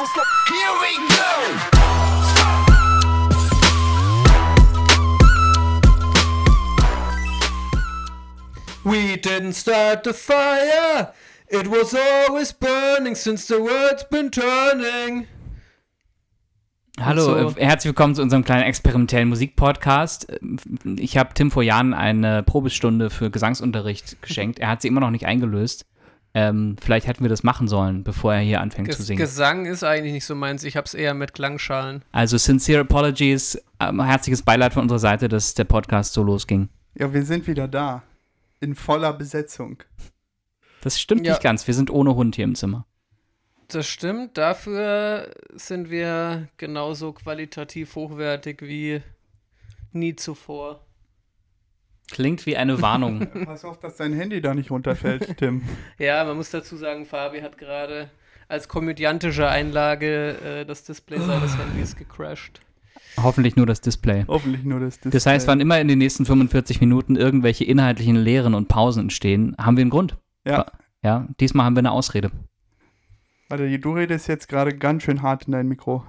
[0.00, 0.26] never stop.
[0.48, 1.20] Here we go.
[8.84, 11.12] We didn't start the fire.
[11.48, 15.26] It was always burning since the world's been turning.
[16.98, 17.58] Hallo, so.
[17.58, 20.26] äh, herzlich willkommen zu unserem kleinen experimentellen Musikpodcast.
[20.96, 24.58] Ich habe Tim vor Jahren eine Probestunde für Gesangsunterricht geschenkt.
[24.58, 25.86] Er hat sie immer noch nicht eingelöst.
[26.32, 29.18] Ähm, vielleicht hätten wir das machen sollen, bevor er hier anfängt zu Ges singen.
[29.18, 30.62] Gesang ist eigentlich nicht so meins.
[30.62, 32.02] Ich hab's eher mit Klangschalen.
[32.12, 36.68] Also sincere apologies, ähm, herzliches Beileid von unserer Seite, dass der Podcast so losging.
[36.94, 38.02] Ja, wir sind wieder da.
[38.60, 39.82] In voller Besetzung.
[40.82, 41.32] Das stimmt Ja.
[41.32, 41.66] nicht ganz.
[41.66, 42.86] Wir sind ohne Hund hier im Zimmer.
[43.68, 44.38] Das stimmt.
[44.38, 49.02] Dafür sind wir genauso qualitativ hochwertig wie
[49.92, 50.86] nie zuvor.
[52.10, 53.26] Klingt wie eine Warnung.
[53.44, 55.62] Pass auf, dass dein Handy da nicht runterfällt, Tim.
[55.98, 58.10] Ja, man muss dazu sagen, Fabi hat gerade
[58.48, 62.60] als komödiantische Einlage äh, das Display seines Handys gecrashed.
[63.22, 64.24] Hoffentlich nur das Display.
[64.28, 65.10] Hoffentlich nur das Display.
[65.10, 69.54] Das heißt, wann immer in den nächsten 45 Minuten irgendwelche inhaltlichen Lehren und Pausen entstehen,
[69.58, 70.16] haben wir einen Grund.
[70.46, 70.66] Ja,
[71.02, 72.30] Ja, diesmal haben wir eine Ausrede.
[73.48, 76.04] warte, du redest jetzt gerade ganz schön hart in dein Mikro.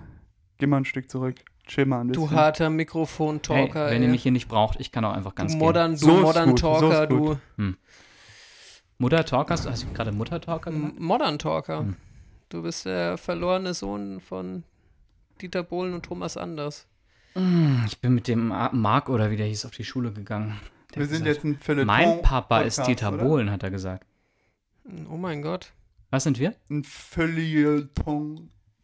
[0.57, 1.35] Geh mal ein Stück zurück.
[1.71, 2.27] Chill mal ein bisschen.
[2.27, 4.11] Du harter Mikrofon-Talker, hey, wenn ihr ey.
[4.11, 5.65] mich hier nicht braucht, ich kann auch einfach ganz du gehen.
[5.67, 7.37] modern, du So ist modern gut, so Talker, ist gut.
[7.57, 7.73] du
[8.97, 10.99] Mutter Talker, hast du, gerade Mutter Talker gemacht?
[10.99, 11.79] Modern Talker.
[11.79, 11.95] Hm.
[12.49, 14.63] Du bist der verlorene Sohn von
[15.41, 16.87] Dieter Bohlen und Thomas Anders.
[17.35, 20.59] Hm, Ich bin mit dem Mark oder wie der hieß auf die Schule gegangen.
[20.93, 23.23] Der wir sind gesagt, jetzt ein Feuilleton Mein Papa ist Podcast, Dieter oder?
[23.23, 24.05] Bohlen, hat er gesagt.
[25.09, 25.71] Oh mein Gott.
[26.09, 26.53] Was sind wir?
[26.69, 26.83] Ein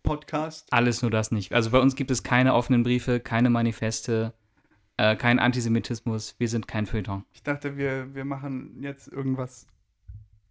[0.08, 0.72] Feuilleton-Podcast.
[0.72, 1.54] Alles nur das nicht.
[1.54, 4.34] Also bei uns gibt es keine offenen Briefe, keine Manifeste,
[4.98, 6.36] äh, kein Antisemitismus.
[6.38, 7.26] Wir sind kein Feuilleton.
[7.34, 9.68] Ich dachte, wir, wir machen jetzt irgendwas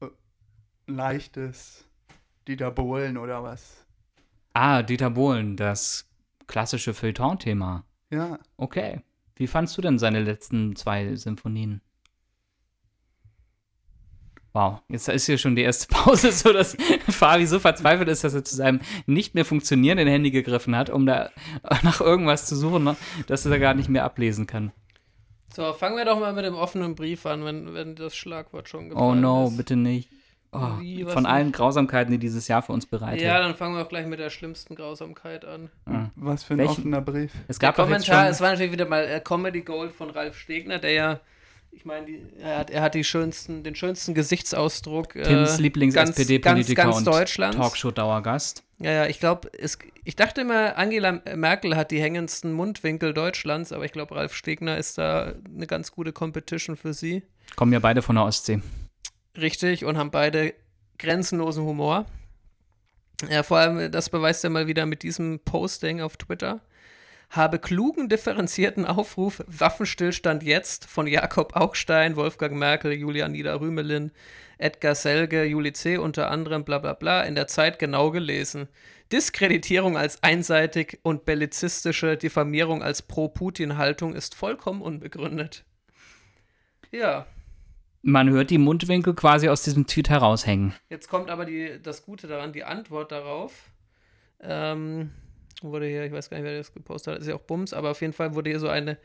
[0.01, 0.07] äh,
[0.87, 1.85] Leichtes.
[2.47, 3.85] Dieter Bohlen oder was.
[4.53, 6.09] Ah, Dieter Bohlen, das
[6.47, 7.85] klassische Feuilleton-Thema.
[8.11, 9.01] Ja, Okay.
[9.39, 11.83] Wie fandst du denn seine letzten zwei Symphonien?
[14.57, 16.79] Wow, jetzt ist hier schon die erste Pause, so dass
[17.11, 21.05] Fabi so verzweifelt ist, dass er zu seinem nicht mehr funktionierenden Handy gegriffen hat, um
[21.05, 21.29] da
[21.83, 22.97] nach irgendwas zu suchen, ne,
[23.27, 24.73] dass er da gar nicht mehr ablesen kann.
[25.55, 28.87] So, fangen wir doch mal mit dem offenen Brief an, wenn, wenn das Schlagwort schon
[28.87, 29.59] Oh gefallen no, ist.
[29.59, 30.09] bitte nicht.
[30.53, 33.21] Oh, Wie, von allen Grausamkeiten, die dieses Jahr für uns bereitet.
[33.27, 35.69] Ja, dann fangen wir auch gleich mit der schlimmsten Grausamkeit an.
[35.85, 36.07] Ah.
[36.15, 37.33] was für ein Welchen- offener Brief.
[37.47, 40.09] Es Der gab jetzt Kommentar, schon, es war natürlich wieder mal äh, Comedy Gold von
[40.09, 41.21] Ralf Stegner, der ja,
[41.77, 42.07] ich meine,
[42.41, 46.97] er hat, er hat die schönsten, den schönsten Gesichtsausdruck Tims äh, ganz, ganz, Lieblings-SPD-Politiker ganz
[46.97, 47.05] und.
[47.05, 48.63] Talkshow-Dauergast.
[48.79, 49.51] Ja, ja, ich glaube,
[50.05, 54.79] ich dachte immer, Angela Merkel hat die hängendsten Mundwinkel Deutschlands, aber ich glaube, Ralf Stegner
[54.79, 57.23] ist da eine ganz gute Competition für sie.
[57.57, 58.61] Kommen ja beide von der Ostsee.
[59.37, 60.55] Richtig, und haben beide
[60.99, 62.07] grenzenlosen Humor.
[63.31, 66.61] Ja, vor allem, das beweist er mal wieder mit diesem Posting auf Twitter.
[67.31, 74.13] Habe klugen, differenzierten Aufruf Waffenstillstand jetzt von Jakob Augstein, Wolfgang Merkel, Julia Nieder-Rümelin,
[74.59, 75.99] Edgar Selge, Juli C.
[75.99, 78.69] unter anderem, bla bla bla, in der Zeit genau gelesen.
[79.13, 85.65] Diskreditierung als einseitig und bellizistische Diffamierung als Pro-Putin-Haltung ist vollkommen unbegründet.
[86.91, 87.27] Ja,
[88.03, 90.75] Man hört die Mundwinkel quasi aus diesem Tweet heraushängen.
[90.89, 93.53] Jetzt kommt aber die, das Gute daran, die Antwort darauf.
[94.41, 95.11] Ähm,
[95.63, 97.91] wurde hier, ich weiß gar nicht, wer das gepostet hat, ist ja auch Bums, aber
[97.91, 98.99] auf jeden Fall wurde hier so eine,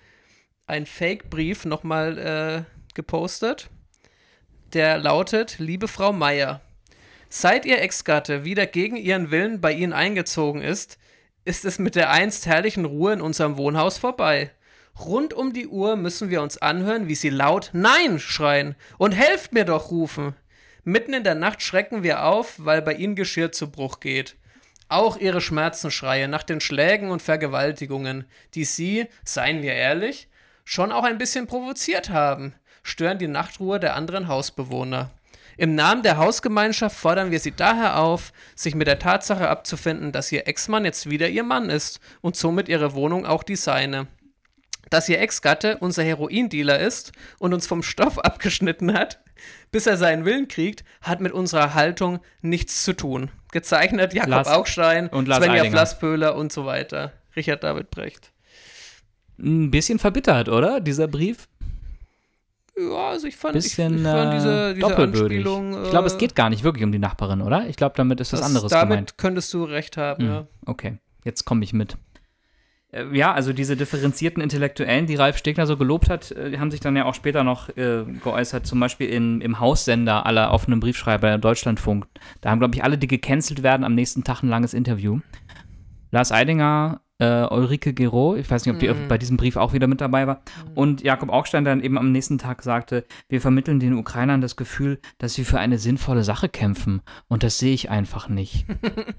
[0.68, 3.70] ein Fake-Brief nochmal äh, gepostet.
[4.74, 6.62] Der lautet: Liebe Frau Meier,
[7.30, 10.98] seit Ihr Ex-Gatte wieder gegen Ihren Willen bei Ihnen eingezogen ist,
[11.46, 14.52] ist es mit der einst herrlichen Ruhe in unserem Wohnhaus vorbei.
[15.00, 19.54] Rund um die Uhr müssen wir uns anhören, wie sie laut Nein schreien und helft
[19.54, 20.36] mir doch rufen.
[20.84, 24.36] Mitten in der Nacht schrecken wir auf, weil bei ihnen Geschirr zu Bruch geht.
[24.92, 28.26] Auch ihre Schmerzensschreie nach den Schlägen und Vergewaltigungen,
[28.56, 30.28] die sie, seien wir ehrlich,
[30.66, 32.54] schon auch ein bisschen provoziert haben,
[32.84, 35.10] stören die Nachtruhe der anderen Hausbewohner.
[35.56, 40.30] Im Namen der Hausgemeinschaft fordern wir sie daher auf, sich mit der Tatsache abzufinden, dass
[40.30, 44.08] ihr Ex-Mann jetzt wieder ihr Mann ist und somit ihre Wohnung auch die seine
[44.92, 49.20] dass ihr Ex-Gatte unser Heroindealer ist und uns vom Stoff abgeschnitten hat,
[49.72, 53.30] bis er seinen Willen kriegt, hat mit unserer Haltung nichts zu tun.
[53.52, 55.78] Gezeichnet Jakob Lars- Augstein, und Lars Svenja Eidinger.
[55.78, 57.14] Flasspöhler und so weiter.
[57.36, 58.32] Richard David Brecht.
[59.40, 60.80] Ein bisschen verbittert, oder?
[60.82, 61.48] Dieser Brief?
[62.78, 64.96] Ja, also ich fand, Bisschen ich, ich fand äh, diese, diese.
[64.98, 65.84] Anspielung.
[65.84, 67.68] ich glaube, es äh, geht gar nicht wirklich um die Nachbarin, oder?
[67.68, 69.18] Ich glaube, damit ist was das- anderes Damit gemeint.
[69.18, 70.48] könntest du recht haben, Hm, ja.
[70.66, 71.98] Okay, jetzt komme ich mit.
[72.92, 76.80] Äh, ja, also diese differenzierten Intellektuellen, die Ralf Stegner so gelobt hat, äh, haben sich
[76.80, 81.38] dann ja auch später noch äh, geäußert, zum Beispiel in, im Haussender aller offenen Briefschreiber
[81.38, 82.06] Deutschlandfunk.
[82.42, 85.20] Da haben, glaube ich, alle, die gecancelt werden, am nächsten Tag ein langes Interview.
[86.12, 89.08] Lars Eidinger, äh, Ulrike Gero, ich weiß nicht, ob die Mhm.
[89.08, 90.42] bei diesem Brief auch wieder mit dabei war,
[90.76, 95.00] und Jakob Augstein dann eben am nächsten Tag sagte, wir vermitteln den Ukrainern das Gefühl,
[95.20, 97.02] dass sie für eine sinnvolle Sache kämpfen.
[97.30, 98.66] Und das sehe ich einfach nicht.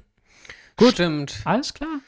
[0.76, 0.92] Gut.
[0.92, 1.40] Stimmt.
[1.44, 2.00] Alles klar.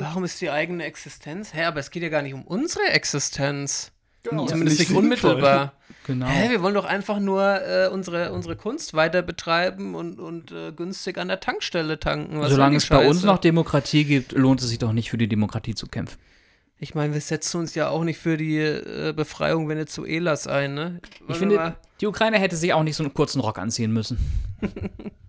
[0.00, 1.54] Warum ist die eigene Existenz?
[1.54, 3.92] Hä, aber es geht ja gar nicht um unsere Existenz.
[4.22, 5.04] Genau, Zumindest nicht sinnvoll.
[5.04, 5.72] unmittelbar.
[6.08, 6.24] Genau.
[6.24, 10.72] Hä, wir wollen doch einfach nur äh, unsere, unsere Kunst weiter betreiben und, und äh,
[10.72, 12.42] günstig an der Tankstelle tanken.
[12.48, 15.74] Solange es bei uns noch Demokratie gibt, lohnt es sich doch nicht für die Demokratie
[15.74, 16.16] zu kämpfen.
[16.78, 21.00] Ich meine, wir setzen uns ja auch nicht für die äh, Befreiung Venezuelas ein, ne?
[21.02, 23.92] Ich Wollen wir finde, die Ukraine hätte sich auch nicht so einen kurzen Rock anziehen
[23.92, 24.18] müssen.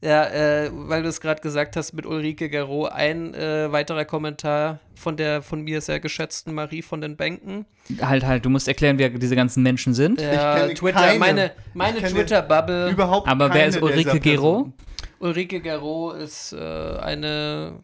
[0.00, 4.78] Ja, äh, weil du es gerade gesagt hast mit Ulrike Gero, ein äh, weiterer Kommentar
[4.94, 7.66] von der von mir sehr geschätzten Marie von den Bänken.
[8.00, 10.20] Halt, halt, du musst erklären, wer diese ganzen Menschen sind.
[10.20, 11.18] Ja, Twitter, keine.
[11.18, 12.90] meine, meine Twitter-Bubble.
[12.90, 14.20] Überhaupt Aber wer ist Ulrike?
[14.20, 14.72] Personen.
[15.18, 16.58] Ulrike Gero ist äh,
[17.00, 17.80] eine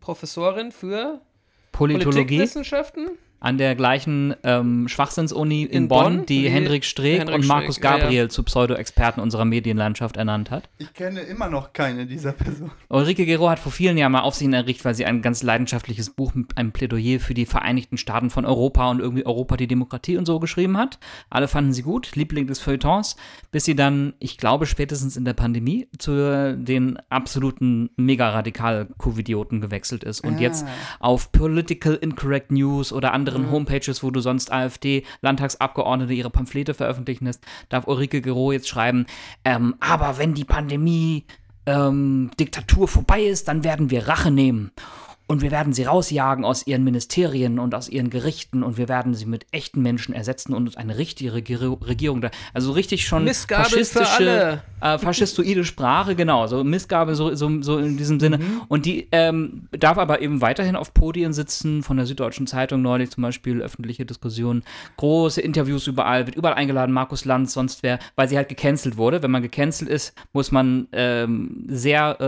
[0.00, 1.20] Professorin für
[1.72, 3.10] Politologie Politikwissenschaften.
[3.40, 7.76] An der gleichen ähm, Schwachsinnsuni in, In Bonn, Bonn, die Hendrik Streeck Hendrik und Markus
[7.76, 8.02] Streeck, ja, ja.
[8.04, 10.68] Gabriel zu Pseudo-Experten unserer Medienlandschaft ernannt hat.
[10.78, 12.72] Ich kenne immer noch keine dieser Personen.
[12.88, 16.34] Ulrike Gero hat vor vielen Jahren mal Aufsehen errichtet, weil sie ein ganz leidenschaftliches Buch
[16.34, 20.26] mit einem Plädoyer für die Vereinigten Staaten von Europa und irgendwie Europa die Demokratie und
[20.26, 20.98] so geschrieben hat.
[21.30, 23.16] Alle fanden sie gut, Liebling des Feuilletons,
[23.50, 30.20] bis sie dann, ich glaube, spätestens in der Pandemie zu den absoluten mega-radikal-Covidioten gewechselt ist
[30.20, 30.40] und Ah.
[30.40, 30.66] jetzt
[31.00, 37.44] auf Political Incorrect News oder anderen Homepages, wo du sonst AfD-Landtagsabgeordnete ihre Pamphlete veröffentlichen lässt,
[37.68, 39.06] darf Ulrike Gero jetzt schreiben,
[39.44, 41.24] ähm, aber wenn die Pandemie
[41.66, 44.72] ähm, Diktatur vorbei ist, dann werden wir Rache nehmen.
[45.30, 49.12] Und wir werden sie rausjagen aus ihren Ministerien und aus ihren Gerichten und wir werden
[49.14, 52.30] sie mit echten Menschen ersetzen und uns eine richtige Regier- Regierung da.
[52.54, 57.76] Also richtig schon Missgabel für faschistische, äh, faschistoide Sprache, genau, so Missgabe, so, so, so
[57.76, 58.40] in diesem Sinne.
[58.68, 63.10] Und die ähm, darf aber eben weiterhin auf Podien sitzen, von der Süddeutschen Zeitung neulich
[63.10, 64.62] zum Beispiel, öffentliche Diskussionen,
[64.96, 69.22] große Interviews überall, wird überall eingeladen, Markus Lanz, sonst wer, weil sie halt gecancelt wurde.
[69.22, 72.18] Wenn man gecancelt ist, muss man ähm, sehr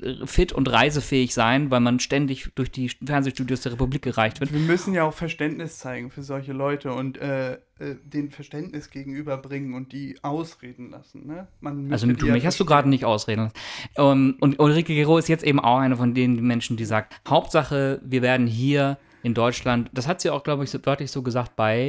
[0.00, 4.52] äh, fit und reisefähig sein, weil man ständig durch die Fernsehstudios der Republik gereicht wird.
[4.52, 7.58] Wir müssen ja auch Verständnis zeigen für solche Leute und äh, äh,
[8.02, 11.26] den Verständnis gegenüberbringen und die ausreden lassen.
[11.26, 11.46] Ne?
[11.60, 13.54] Man Also du, mich hast du gerade nicht ausreden lassen.
[13.96, 18.00] Ähm, und Ulrike Gero ist jetzt eben auch eine von den Menschen, die sagt, Hauptsache,
[18.04, 21.56] wir werden hier in Deutschland, das hat sie auch, glaube ich, so, wörtlich so gesagt
[21.56, 21.86] bei,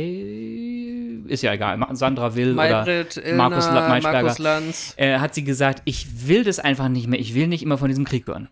[1.27, 4.93] ist ja egal, Sandra Will Maybrit, oder Markus, La Markus Lanz.
[4.97, 7.87] äh, hat sie gesagt, ich will das einfach nicht mehr, ich will nicht immer von
[7.87, 8.49] diesem Krieg hören.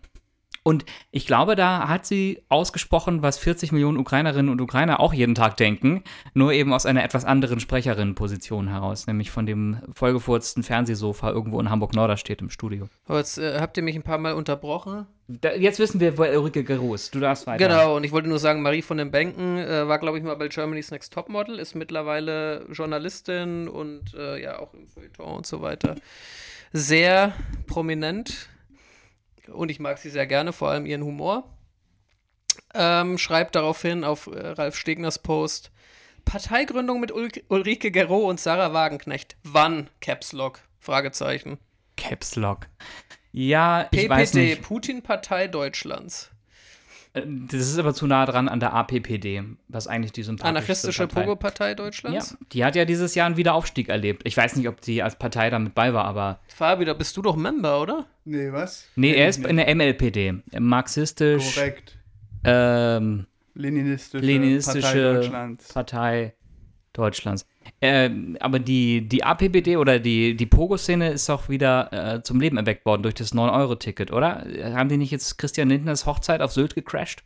[0.68, 5.34] Und ich glaube, da hat sie ausgesprochen, was 40 Millionen Ukrainerinnen und Ukrainer auch jeden
[5.34, 6.04] Tag denken,
[6.34, 11.70] nur eben aus einer etwas anderen Sprecherinnenposition heraus, nämlich von dem vollgefurzten Fernsehsofa irgendwo in
[11.70, 12.90] Hamburg-Norderstedt im Studio.
[13.06, 15.06] Aber jetzt äh, habt ihr mich ein paar Mal unterbrochen.
[15.26, 17.14] Da, jetzt wissen wir, wo Ulrike Gero ist.
[17.14, 17.66] Du darfst weiter.
[17.66, 20.36] Genau, und ich wollte nur sagen, Marie von den Bänken äh, war, glaube ich, mal
[20.36, 25.62] bei Germany's Next Topmodel, ist mittlerweile Journalistin und äh, ja auch im Feuilleton und so
[25.62, 25.94] weiter.
[26.74, 27.32] Sehr
[27.66, 28.50] prominent
[29.52, 31.44] und ich mag sie sehr gerne, vor allem ihren Humor.
[32.74, 35.70] Ähm, schreibt daraufhin auf äh, Ralf Stegners Post:
[36.24, 39.36] Parteigründung mit Ul Ulrike Gero und Sarah Wagenknecht.
[39.42, 39.88] Wann?
[40.00, 40.60] Caps Lock?
[40.78, 41.58] Fragezeichen.
[41.96, 42.66] Caps Lock.
[43.32, 44.62] Ja, ich weiß PPD, nicht.
[44.62, 46.30] Putin-Partei Deutschlands.
[47.26, 51.22] Das ist aber zu nah dran an der APPD, was eigentlich die sympathischste Anarchistische Partei.
[51.24, 52.36] Pogo-Partei Ja, Deutschlands?
[52.52, 54.22] die hat ja dieses Jahr einen Wiederaufstieg erlebt.
[54.24, 57.22] Ich weiß nicht, ob sie als Partei damit bei war, aber Fabi, da bist du
[57.22, 58.06] doch Member, oder?
[58.24, 58.88] Nee, was?
[58.96, 61.98] nee, er ist in der MLPD, marxistisch, Korrekt.
[62.44, 65.72] ähm, Leninistische, Leninistische Partei Deutschlands.
[65.72, 66.34] Partei
[66.98, 67.46] Deutschlands.
[67.80, 72.56] Ähm, aber die, die APPD oder die, die Pogo-Szene ist auch wieder äh, zum Leben
[72.58, 74.44] erweckt worden durch das 9-Euro-Ticket, oder?
[74.74, 77.22] Haben die nicht jetzt Christian Lindners Hochzeit auf Sylt gecrashed?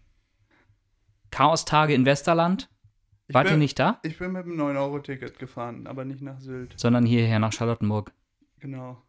[1.31, 2.69] Chaos-Tage in Westerland?
[3.29, 3.99] Ihr bin- nicht da?
[4.03, 6.75] Ich bin mit dem 9-Euro-Ticket gefahren, aber nicht nach Sylt.
[6.77, 8.13] Sondern hierher nach Charlottenburg.
[8.61, 9.01] Genau.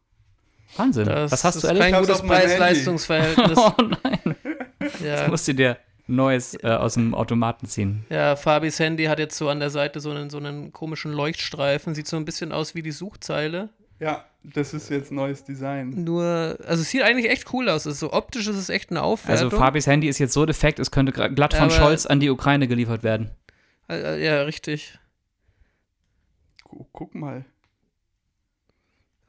[0.77, 1.05] Wahnsinn.
[1.05, 1.85] Das Was hast ist du erlebt?
[1.91, 2.21] kein gutes.
[2.21, 3.57] Preis-Leistungs-Verhältnis.
[3.59, 4.35] Oh nein.
[5.03, 5.27] ja.
[5.27, 8.05] Musst du dir Neues äh, aus dem Automaten ziehen.
[8.09, 11.95] ja, Fabis Handy hat jetzt so an der Seite so einen, so einen komischen Leuchtstreifen.
[11.95, 13.69] Sieht so ein bisschen aus wie die Suchzeile.
[13.99, 15.91] Ja, das ist jetzt neues Design.
[16.03, 17.85] Nur, also es sieht eigentlich echt cool aus.
[17.85, 19.51] Es ist so optisch ist es echt eine Also Aufwertung.
[19.51, 22.67] Fabis Handy ist jetzt so defekt, es könnte glatt von Aber- Scholz an die Ukraine
[22.67, 23.29] geliefert werden.
[23.87, 24.99] Äh, äh, ja, richtig.
[26.65, 27.45] Gu- Guck mal,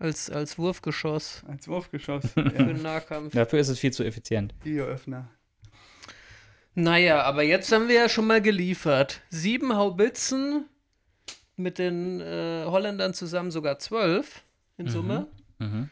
[0.00, 2.24] Als, als Wurfgeschoss als Wurfgeschoss.
[2.34, 2.64] für ja.
[2.64, 3.32] den Nahkampf.
[3.32, 4.54] Dafür ist es viel zu effizient.
[4.64, 5.28] Videoöffner.
[6.74, 9.20] Naja, aber jetzt haben wir ja schon mal geliefert.
[9.30, 10.68] Sieben Haubitzen
[11.56, 14.42] mit den äh, Holländern zusammen sogar zwölf
[14.76, 15.28] in Summe.
[15.58, 15.90] Mhm.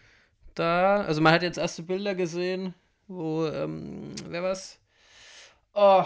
[0.54, 2.74] Da, also man hat jetzt erste Bilder gesehen,
[3.06, 4.78] wo, ähm, wer war's?
[5.72, 6.04] Oh,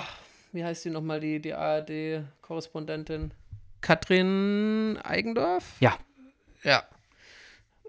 [0.52, 3.32] wie heißt die nochmal, die, die ARD-Korrespondentin?
[3.80, 5.64] Katrin Eigendorf?
[5.80, 5.98] Ja.
[6.62, 6.84] Ja.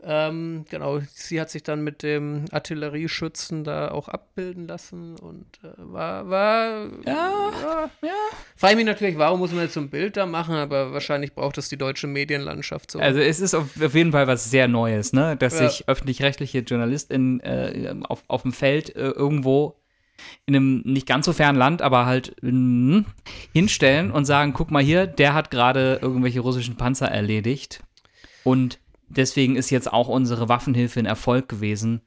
[0.04, 5.70] Ähm, genau, sie hat sich dann mit dem Artillerieschützen da auch abbilden lassen und äh,
[5.78, 8.10] war, war, ja, ja.
[8.56, 11.34] Frage ich mich natürlich, warum muss man jetzt so ein Bild da machen, aber wahrscheinlich
[11.34, 13.00] braucht es die deutsche Medienlandschaft so.
[13.00, 15.36] Also es ist auf, auf jeden Fall was sehr Neues, ne?
[15.36, 15.68] Dass Ja.
[15.68, 19.76] sich öffentlich-rechtliche JournalistInnen äh, auf, auf dem Feld äh, irgendwo
[20.46, 23.00] in einem nicht ganz so fernen Land, aber halt mm,
[23.54, 27.82] hinstellen und sagen, guck mal hier, der hat gerade irgendwelche russischen Panzer erledigt
[28.44, 32.02] und deswegen ist jetzt auch unsere Waffenhilfe ein Erfolg gewesen.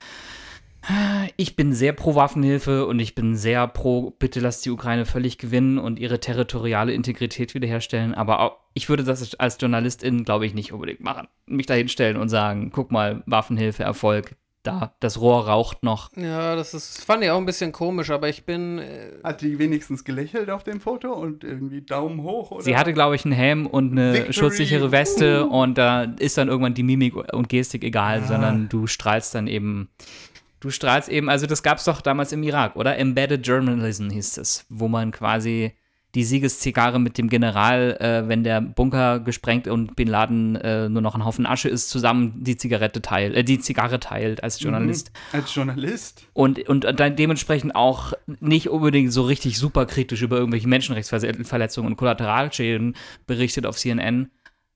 [1.36, 5.36] Ich bin sehr pro Waffenhilfe und ich bin sehr pro, bitte lasst die Ukraine völlig
[5.36, 8.14] gewinnen und ihre territoriale Integrität wiederherstellen.
[8.14, 11.28] Aber auch, ich würde das als Journalistin, glaube ich, nicht unbedingt machen.
[11.46, 16.10] Mich da hinstellen und sagen, guck mal, Waffenhilfe, Erfolg, da, das Rohr raucht noch.
[16.16, 19.58] ja, das ist, fand ich auch ein bisschen komisch, aber ich bin, äh, Hat die
[19.58, 22.50] wenigstens gelächelt auf dem Foto und irgendwie Daumen hoch?
[22.50, 22.62] Oder?
[22.62, 24.32] Sie hatte, glaube ich, einen Helm und eine Victory.
[24.34, 28.26] schutzsichere Weste und da ist dann irgendwann die Mimik und Gestik egal, Ah.
[28.26, 29.88] sondern du strahlst dann eben,
[30.60, 32.98] du strahlst eben, also das gab es doch damals im Irak, oder?
[32.98, 35.72] Embedded Journalism hieß es, wo man quasi
[36.14, 41.02] die Siegeszigarre mit dem General, äh, wenn der Bunker gesprengt und Bin Laden äh, nur
[41.02, 45.12] noch ein Haufen Asche ist, zusammen die Zigarette teilt, äh, die Zigarre teilt als Journalist.
[45.12, 45.38] Mhm.
[45.38, 46.26] Als Journalist?
[46.32, 51.96] Und, und dann dementsprechend auch nicht unbedingt so richtig super kritisch über irgendwelche Menschenrechtsverletzungen und
[51.96, 54.30] Kollateralschäden berichtet auf CNN,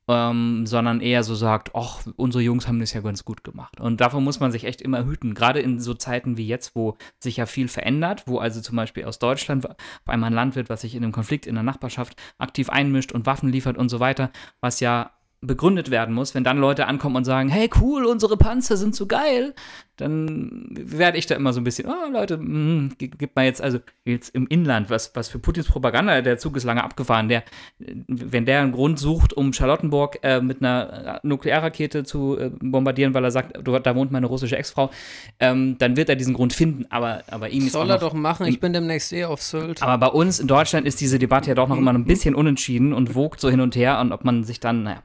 [0.09, 3.81] ähm, sondern eher so sagt, ach, unsere Jungs haben das ja ganz gut gemacht.
[3.81, 6.97] Und davon muss man sich echt immer hüten, gerade in so Zeiten wie jetzt, wo
[7.19, 10.69] sich ja viel verändert, wo also zum Beispiel aus Deutschland auf einmal ein Land wird,
[10.69, 14.01] was sich in einem Konflikt in der Nachbarschaft aktiv einmischt und Waffen liefert und so
[14.01, 14.31] weiter,
[14.61, 15.13] was ja
[15.47, 19.07] begründet werden muss, wenn dann Leute ankommen und sagen, hey cool, unsere Panzer sind so
[19.07, 19.55] geil,
[19.97, 23.63] dann werde ich da immer so ein bisschen, oh Leute, mm, gi- gib mal jetzt,
[23.63, 27.45] also jetzt im Inland, was, was für Putins Propaganda, der Zug ist lange abgefahren, der,
[27.79, 33.23] wenn der einen Grund sucht, um Charlottenburg äh, mit einer Nuklearrakete zu äh, bombardieren, weil
[33.25, 34.91] er sagt, da wohnt meine russische Ex-Frau,
[35.39, 38.47] ähm, dann wird er diesen Grund finden, aber, aber ihm ist soll er doch machen,
[38.47, 39.81] ich bin demnächst eh auf Sylt.
[39.83, 42.93] aber bei uns in Deutschland ist diese Debatte ja doch noch immer ein bisschen unentschieden
[42.93, 45.03] und wogt so hin und her und ob man sich dann, naja.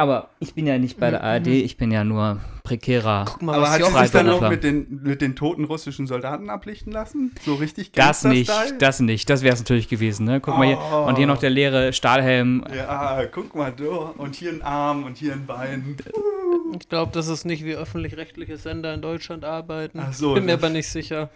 [0.00, 3.26] Aber ich bin ja nicht bei der ARD, ich bin ja nur prekärer.
[3.26, 6.06] Guck mal, Aber was hat sie sich dann auch mit den, mit den toten russischen
[6.06, 7.34] Soldaten ablichten lassen?
[7.44, 8.78] So richtig Das nicht, Gangster-Style?
[8.78, 9.28] das nicht.
[9.28, 10.40] Das wäre es natürlich gewesen, ne?
[10.40, 10.78] Guck mal hier.
[10.90, 11.06] Oh.
[11.06, 12.64] Und hier noch der leere Stahlhelm.
[12.74, 13.90] Ja, guck mal, du.
[13.90, 15.96] Und hier ein Arm und hier ein Bein.
[16.80, 20.00] Ich glaube, das ist nicht wie öffentlich-rechtliche Sender in Deutschland arbeiten.
[20.02, 21.28] Ach so, bin mir das- aber nicht sicher.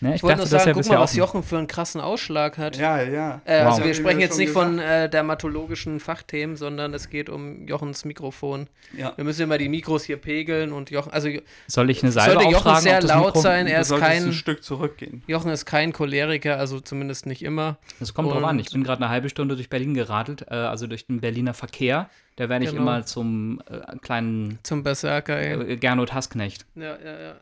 [0.00, 0.14] Ne?
[0.14, 2.76] Ich wollte nur sagen, guck mal, was Jochen für einen krassen Ausschlag hat.
[2.76, 3.40] Ja, ja.
[3.44, 3.72] Äh, Wow.
[3.72, 4.90] Also wir ich sprechen jetzt nicht von gesagt.
[4.90, 8.66] äh, dermatologischen Fachthemen, sondern es geht um Jochens Mikrofon.
[8.96, 9.12] Ja.
[9.16, 11.28] Wir müssen immer die Mikros hier pegeln und Jochen, also
[11.66, 13.40] Soll ich eine Salbe sollte Jochen auftragen sehr laut Mikro?
[13.40, 15.22] sein, er ist solltest ein kein, Stück zurückgehen.
[15.26, 17.78] Jochen ist kein Choleriker, also zumindest nicht immer.
[17.98, 18.56] Das kommt drauf an.
[18.56, 21.54] Und- Ich bin gerade eine halbe Stunde durch Berlin geradelt, äh, also durch den Berliner
[21.54, 22.10] Verkehr.
[22.36, 22.82] Da werde ich Genau.
[22.82, 25.72] immer zum äh, kleinen Zum Berserker, ey.
[25.72, 26.66] äh, Gernot Hassknecht.
[26.74, 27.34] Ja, ja, ja.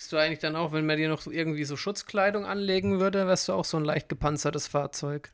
[0.00, 3.26] Bist du eigentlich dann auch, wenn man dir noch so irgendwie so Schutzkleidung anlegen würde,
[3.26, 5.30] wärst du auch so ein leicht gepanzertes Fahrzeug.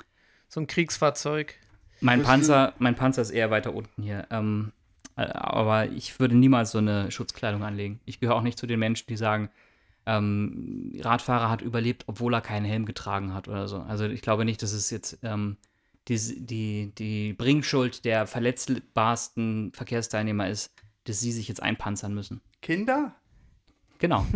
[0.49, 1.54] So ein Kriegsfahrzeug.
[2.00, 4.26] Mein Bist du- Panzer, mein Panzer ist eher weiter unten hier.
[4.28, 4.73] Ähm,
[5.14, 8.00] äh, aber ich würde niemals so eine Schutzkleidung anlegen.
[8.06, 9.50] Ich gehöre auch nicht zu den Menschen, die sagen,
[10.04, 13.78] ähm, Radfahrer hat überlebt, obwohl er keinen Helm getragen hat oder so.
[13.82, 15.58] Also ich glaube nicht, dass es jetzt ähm,
[16.08, 20.73] die, die, die Bringschuld der verletzbarsten Verkehrsteilnehmer ist,
[21.04, 22.40] dass sie sich jetzt einpanzern müssen.
[22.62, 23.14] Kinder?
[23.98, 24.26] Genau.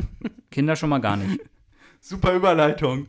[0.50, 1.40] Kinder schon mal gar nicht.
[2.00, 3.08] Super Überleitung.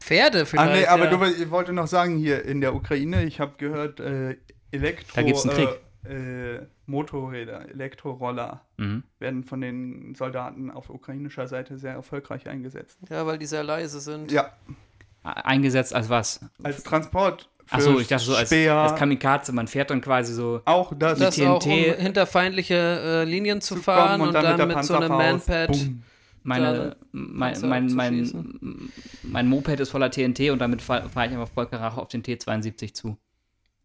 [0.00, 0.72] Pferde Ah, vielleicht.
[0.80, 1.16] nee, aber ja.
[1.16, 4.36] du, ich wollte noch sagen, hier in der Ukraine, ich habe gehört, äh,
[4.70, 5.12] Elektro...
[5.16, 5.68] Da gibt's einen Krieg.
[6.04, 9.02] Äh, äh, Motorräder, Elektroroller Mhm.
[9.18, 12.98] werden von den Soldaten auf ukrainischer Seite sehr erfolgreich eingesetzt.
[13.10, 14.30] Ja, weil die sehr leise sind.
[14.32, 14.52] Ja,
[15.24, 16.40] Eingesetzt als was?
[16.62, 17.50] als Transport.
[17.70, 19.52] Achso, ich dachte so als, Speer, als Kamikaze.
[19.52, 23.60] Man fährt dann quasi so auch das, Das TNT auch, um hinter feindliche äh, Linien
[23.60, 25.68] zu, zu fahren kommen und dann, der mit so einem Manpad.
[25.68, 26.02] boom.
[26.44, 28.90] Meine, mein, mein, mein,
[29.22, 32.22] mein Moped ist voller TNT und damit fahre fahr ich einfach voll Karacho auf den
[32.22, 33.18] T72 zu.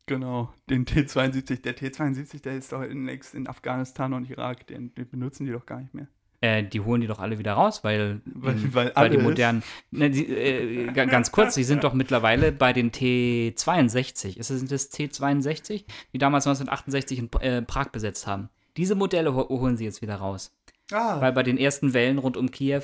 [0.06, 1.62] Genau, den T-72.
[1.62, 5.66] Der T-72, der ist doch in, in Afghanistan und Irak, den, den benutzen die doch
[5.66, 6.08] gar nicht mehr.
[6.44, 9.64] Äh, die holen die doch alle wieder raus, weil, Weil- weil weil die alles- modernen.
[9.92, 14.38] Ne, die, äh, ga- ganz kurz, sie sind doch mittlerweile bei den T62.
[14.38, 18.50] Ist das, sind das T62, die damals 1968 in äh, Prag besetzt haben?
[18.76, 20.52] Diese Modelle ho holen sie jetzt wieder raus.
[20.92, 22.82] Ah, Weil bei den ersten Wellen rund um Kiew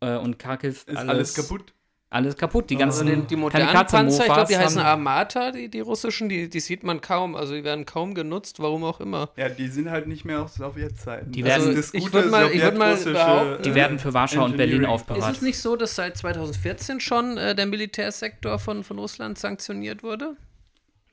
[0.00, 1.73] äh, und Kharkiv ist alles, kaputt.
[2.14, 2.70] Alles kaputt.
[2.70, 6.48] Die ganzen Also die modernen Panzer, ich glaube, die heißen Armata, die, die russischen, die,
[6.48, 7.34] die sieht man kaum.
[7.36, 9.30] Also die werden kaum genutzt, warum auch immer.
[9.36, 11.32] Ja, die sind halt nicht mehr aus Sowjetzeiten.
[11.32, 13.98] Die werden- ist das ich Gute würd mal- ich würd mal sowjetrussische, behaupten, Die werden
[13.98, 14.94] für Warschau und Berlin Engineering.
[14.96, 15.36] Ist aufbewahrt.
[15.36, 20.36] es nicht so, dass seit 2014 schon äh, der Militärsektor von, von Russland sanktioniert wurde?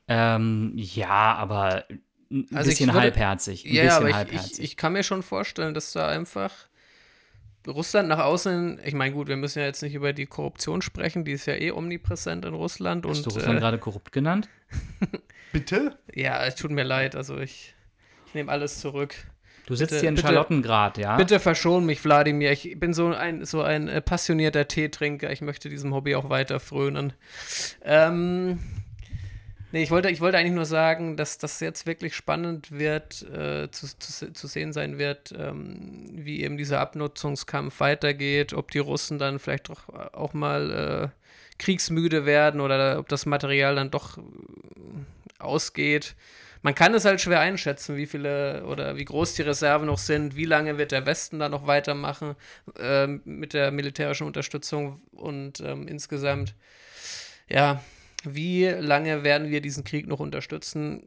[0.08, 1.84] Ähm, ja, aber
[2.30, 3.64] ein Also ich bisschen würde- halbherzig.
[3.64, 4.52] Ein Ja, bisschen aber ich, halbherzig.
[4.58, 6.52] ich, ich kann mir schon vorstellen, dass da einfach
[7.66, 11.24] Russland nach außen, ich meine, gut, wir müssen ja jetzt nicht über die Korruption sprechen,
[11.24, 13.06] die ist ja eh omnipräsent in Russland.
[13.06, 14.48] Hast du und Russland äh, gerade korrupt genannt?
[15.52, 15.98] Bitte?
[16.14, 17.74] ja, es tut mir leid, also ich,
[18.26, 19.14] ich nehme alles zurück.
[19.66, 21.16] Du sitzt bitte- hier in bitte- Charlottengrad, ja?
[21.16, 22.50] Bitte verschon mich, Wladimir.
[22.50, 25.30] Ich bin so ein, so ein äh, passionierter Teetrinker.
[25.30, 27.12] Ich möchte diesem Hobby auch weiter frönen.
[27.84, 28.58] Ähm,
[29.72, 33.70] nee, ich wollte, ich wollte eigentlich nur sagen, dass das jetzt wirklich spannend wird, äh,
[33.70, 39.18] zu, zu, zu sehen sein wird, ähm, wie eben dieser Abnutzungskampf weitergeht, ob die Russen
[39.18, 41.22] dann vielleicht doch auch mal äh,
[41.58, 44.22] kriegsmüde werden oder ob das Material dann doch äh,
[45.38, 46.14] ausgeht.
[46.64, 50.36] Man kann es halt schwer einschätzen, wie viele oder wie groß die Reserven noch sind,
[50.36, 52.36] wie lange wird der Westen da noch weitermachen
[52.78, 56.54] ähm, mit der militärischen Unterstützung und ähm, insgesamt,
[57.48, 57.82] ja,
[58.24, 61.04] wie lange werden wir diesen Krieg noch unterstützen?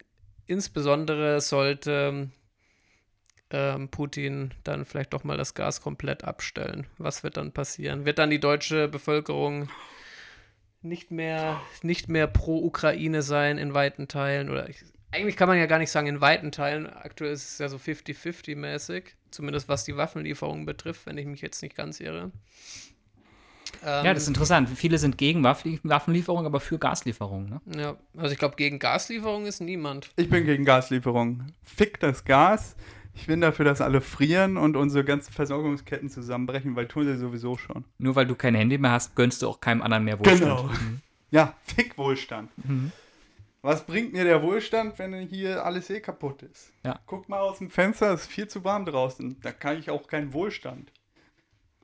[0.47, 2.29] Insbesondere sollte
[3.49, 6.87] ähm, Putin dann vielleicht doch mal das Gas komplett abstellen.
[6.97, 8.05] Was wird dann passieren?
[8.05, 9.69] Wird dann die deutsche Bevölkerung
[10.81, 15.57] nicht mehr, nicht mehr pro Ukraine sein in weiten Teilen oder ich, eigentlich kann man
[15.57, 16.87] ja gar nicht sagen in weiten Teilen.
[16.87, 21.41] Aktuell ist es ja so 50-50 mäßig, zumindest was die Waffenlieferungen betrifft, wenn ich mich
[21.41, 22.31] jetzt nicht ganz irre.
[23.83, 24.69] Ähm, ja, das ist interessant.
[24.69, 27.49] Viele sind gegen Waffenlieferungen, aber für Gaslieferungen.
[27.49, 27.81] Ne?
[27.81, 30.11] ja, also ich glaube, gegen Gaslieferungen ist niemand.
[30.15, 31.53] Ich bin gegen Gaslieferungen.
[31.63, 32.75] Fick das Gas.
[33.13, 37.57] Ich bin dafür, dass alle frieren und unsere ganzen Versorgungsketten zusammenbrechen, weil tun sie sowieso
[37.57, 37.85] schon.
[37.97, 40.41] Nur weil du kein Handy mehr hast, gönnst du auch keinem anderen mehr Wohlstand.
[40.41, 40.69] Genau.
[41.31, 42.51] Ja, fick Wohlstand.
[42.65, 42.91] Mhm.
[43.61, 46.71] Was bringt mir der Wohlstand, wenn hier alles eh kaputt ist?
[46.83, 46.99] Ja.
[47.07, 49.37] Guck mal aus dem Fenster, es ist viel zu warm draußen.
[49.41, 50.91] Da kann ich auch keinen Wohlstand.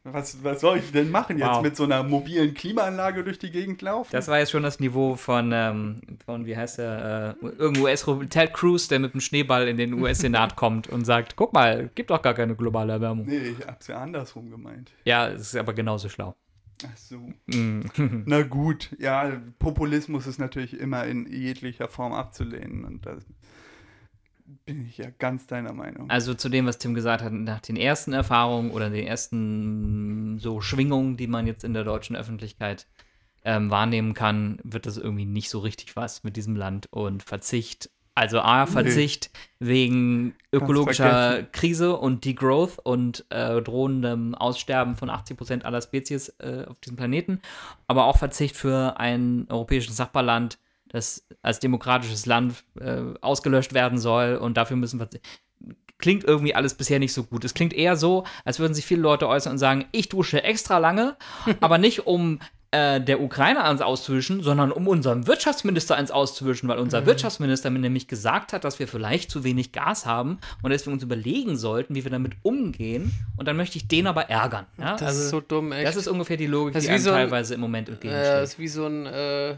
[0.03, 1.61] Was, was soll ich denn machen jetzt Wow.
[1.61, 4.09] mit so einer mobilen Klimaanlage durch die Gegend laufen?
[4.11, 8.05] Das war jetzt schon das Niveau von, ähm, von wie heißt der, äh, irgendein us
[8.29, 12.09] Ted Cruz, der mit dem Schneeball in den US-Senat kommt und sagt, guck mal, gibt
[12.09, 13.27] doch gar keine globale Erwärmung.
[13.27, 14.91] nee, ich hab's ja andersrum gemeint.
[15.05, 16.35] Ja, es ist aber genauso schlau.
[16.83, 17.17] Ach so.
[17.45, 17.81] Mm.
[18.25, 23.17] Na gut, ja, Populismus ist natürlich immer in jeglicher Form abzulehnen und da
[24.65, 26.09] bin ich ja ganz deiner Meinung.
[26.09, 30.61] Also zu dem, was Tim gesagt hat, nach den ersten Erfahrungen oder den ersten so
[30.61, 32.87] Schwingungen, die man jetzt in der deutschen Öffentlichkeit
[33.43, 37.89] ähm, wahrnehmen kann, wird das irgendwie nicht so richtig was mit diesem Land und Verzicht.
[38.13, 41.43] Also A, Verzicht wegen ökologischer.
[41.51, 46.97] Krise und Degrowth und äh, drohendem Aussterben von 80 Prozent aller Spezies äh, auf diesem
[46.97, 47.41] Planeten,
[47.87, 50.59] aber auch Verzicht für ein europäisches Nachbarland,
[50.91, 55.07] das als demokratisches Land äh, ausgelöscht werden soll und dafür müssen wir
[55.97, 57.45] klingt irgendwie alles bisher nicht so gut.
[57.45, 60.79] Es klingt eher so, als würden sich viele Leute äußern und sagen, ich dusche extra
[60.79, 61.15] lange,
[61.61, 62.39] aber nicht um
[62.71, 67.79] äh, der Ukraine eins auszuwischen, sondern um unserem Wirtschaftsminister eins auszuwischen, weil unser Wirtschaftsminister mir
[67.79, 71.55] nämlich gesagt hat, dass wir vielleicht zu wenig Gas haben und dass wir uns überlegen
[71.57, 73.11] sollten, wie wir damit umgehen.
[73.37, 74.65] Und dann möchte ich den aber ärgern.
[74.79, 74.93] Ja?
[74.93, 75.85] Das also, ist so dumm, echt.
[75.87, 78.43] das ist ungefähr die Logik, Das die einem so ein- teilweise im Moment Äh, entgegensteht.
[78.43, 79.55] ist wie so ein, äh,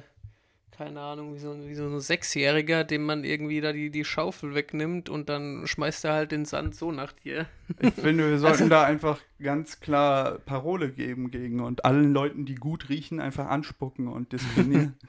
[0.76, 4.06] keine Ahnung, wie so ein, wie so ein Sechsjähriger, dem man irgendwie da die, die
[4.06, 7.46] Schaufel wegnimmt und dann schmeißt er halt den Sand so nach dir.
[7.80, 12.46] Ich finde, wir Also sollten da einfach ganz klar Parole geben gegen und allen Leuten,
[12.46, 14.98] die gut riechen, einfach anspucken und disziplinieren.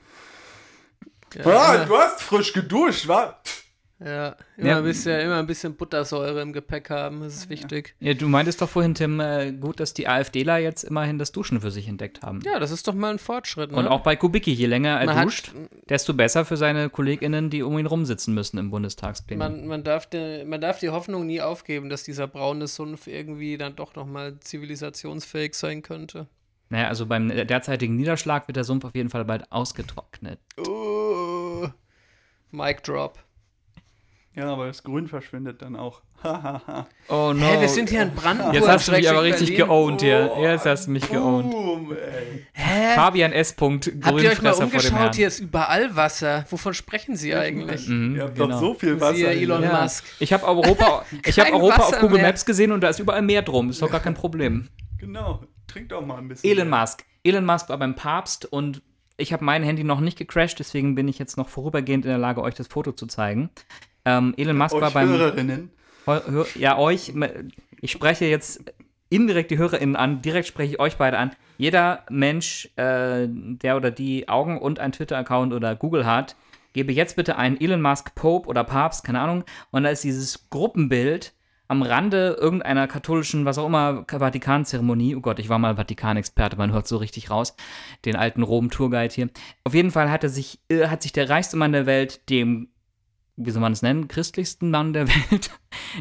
[1.36, 3.36] Ja, ah, du hast frisch geduscht, wa?
[4.00, 4.78] Ja, immer, Ja.
[4.78, 7.94] ein bisschen, immer ein bisschen Buttersäure im Gepäck haben, das ist wichtig.
[8.00, 11.60] Ja, du meintest doch vorhin, Tim, äh, gut, dass die AfDler jetzt immerhin das Duschen
[11.60, 12.40] für sich entdeckt haben.
[12.44, 13.70] Ja, das ist doch mal ein Fortschritt.
[13.70, 13.76] Ne?
[13.78, 15.52] Und auch bei Kubicki, je länger er Man hat- duscht,
[15.88, 19.38] desto besser für seine KollegInnen, die um ihn rumsitzen müssen im Bundestagsplenum.
[19.38, 23.56] Man, man, darf de, man darf die Hoffnung nie aufgeben, dass dieser braune Sumpf irgendwie
[23.56, 26.26] dann doch nochmal zivilisationsfähig sein könnte.
[26.70, 30.40] Naja, also beim derzeitigen Niederschlag wird der Sumpf auf jeden Fall bald ausgetrocknet.
[30.58, 31.68] Uh,
[32.50, 33.18] Mic drop.
[34.36, 36.02] Ja, aber das Grün verschwindet dann auch.
[37.08, 37.44] Oh no.
[37.44, 38.54] Hä, wir sind hier in Brandenburg.
[38.54, 40.32] Jetzt hast du mich aber richtig geowned hier.
[40.34, 41.50] Oh, Jetzt hast du mich geowned.
[41.50, 42.46] Boom, ey.
[42.54, 42.94] Hä?
[42.94, 43.52] Fabian S.
[43.52, 45.14] Punkt, Habt ihr euch mal Grünfresser vor dem umgeschaut?
[45.16, 46.46] Hier ist überall Wasser.
[46.48, 47.86] Wovon sprechen Sie eigentlich?
[47.86, 48.48] Mhm, Ihr habt genau.
[48.48, 49.16] doch so viel Wasser.
[49.16, 49.42] Siehe hier.
[49.42, 49.82] Elon Ja.
[49.82, 50.04] Musk.
[50.18, 52.28] Ich habe Europa, ich hab Europa auf Google mehr.
[52.28, 53.68] Maps gesehen und da ist überall Meer drum.
[53.68, 54.68] Ist doch gar kein Problem.
[54.98, 55.42] Genau.
[55.66, 56.50] Trink doch mal ein bisschen.
[56.50, 57.04] Elon Musk.
[57.22, 58.80] Elon Musk war beim Papst und
[59.18, 62.18] ich habe mein Handy noch nicht gecrashed, deswegen bin ich jetzt noch vorübergehend in der
[62.18, 63.50] Lage, euch das Foto zu zeigen.
[64.04, 65.08] Ähm, Elon Musk war Euch beim.
[65.08, 65.70] Hörerinnen.
[66.04, 67.12] Hör- hör- Ja, euch.
[67.80, 68.62] Ich spreche jetzt
[69.10, 71.30] indirekt die HörerInnen an, direkt spreche ich euch beide an.
[71.56, 76.34] Jeder Mensch, äh, der oder die Augen und ein Twitter-Account oder Google hat,
[76.72, 80.50] gebe jetzt bitte einen Elon Musk Pope oder Papst, keine Ahnung, und da ist dieses
[80.50, 81.32] Gruppenbild
[81.68, 85.14] am Rande irgendeiner katholischen, was auch immer, Vatikanzeremonie.
[85.16, 87.54] Oh Gott, ich war mal Vatikanexperte, man hört so richtig raus.
[88.04, 89.28] Den alten Rom-Tourguide hier.
[89.62, 92.68] Auf jeden Fall hat er sich, äh, hat sich der reichste Mann der Welt dem
[93.36, 95.50] wie soll man es nennen, christlichsten Mann der Welt,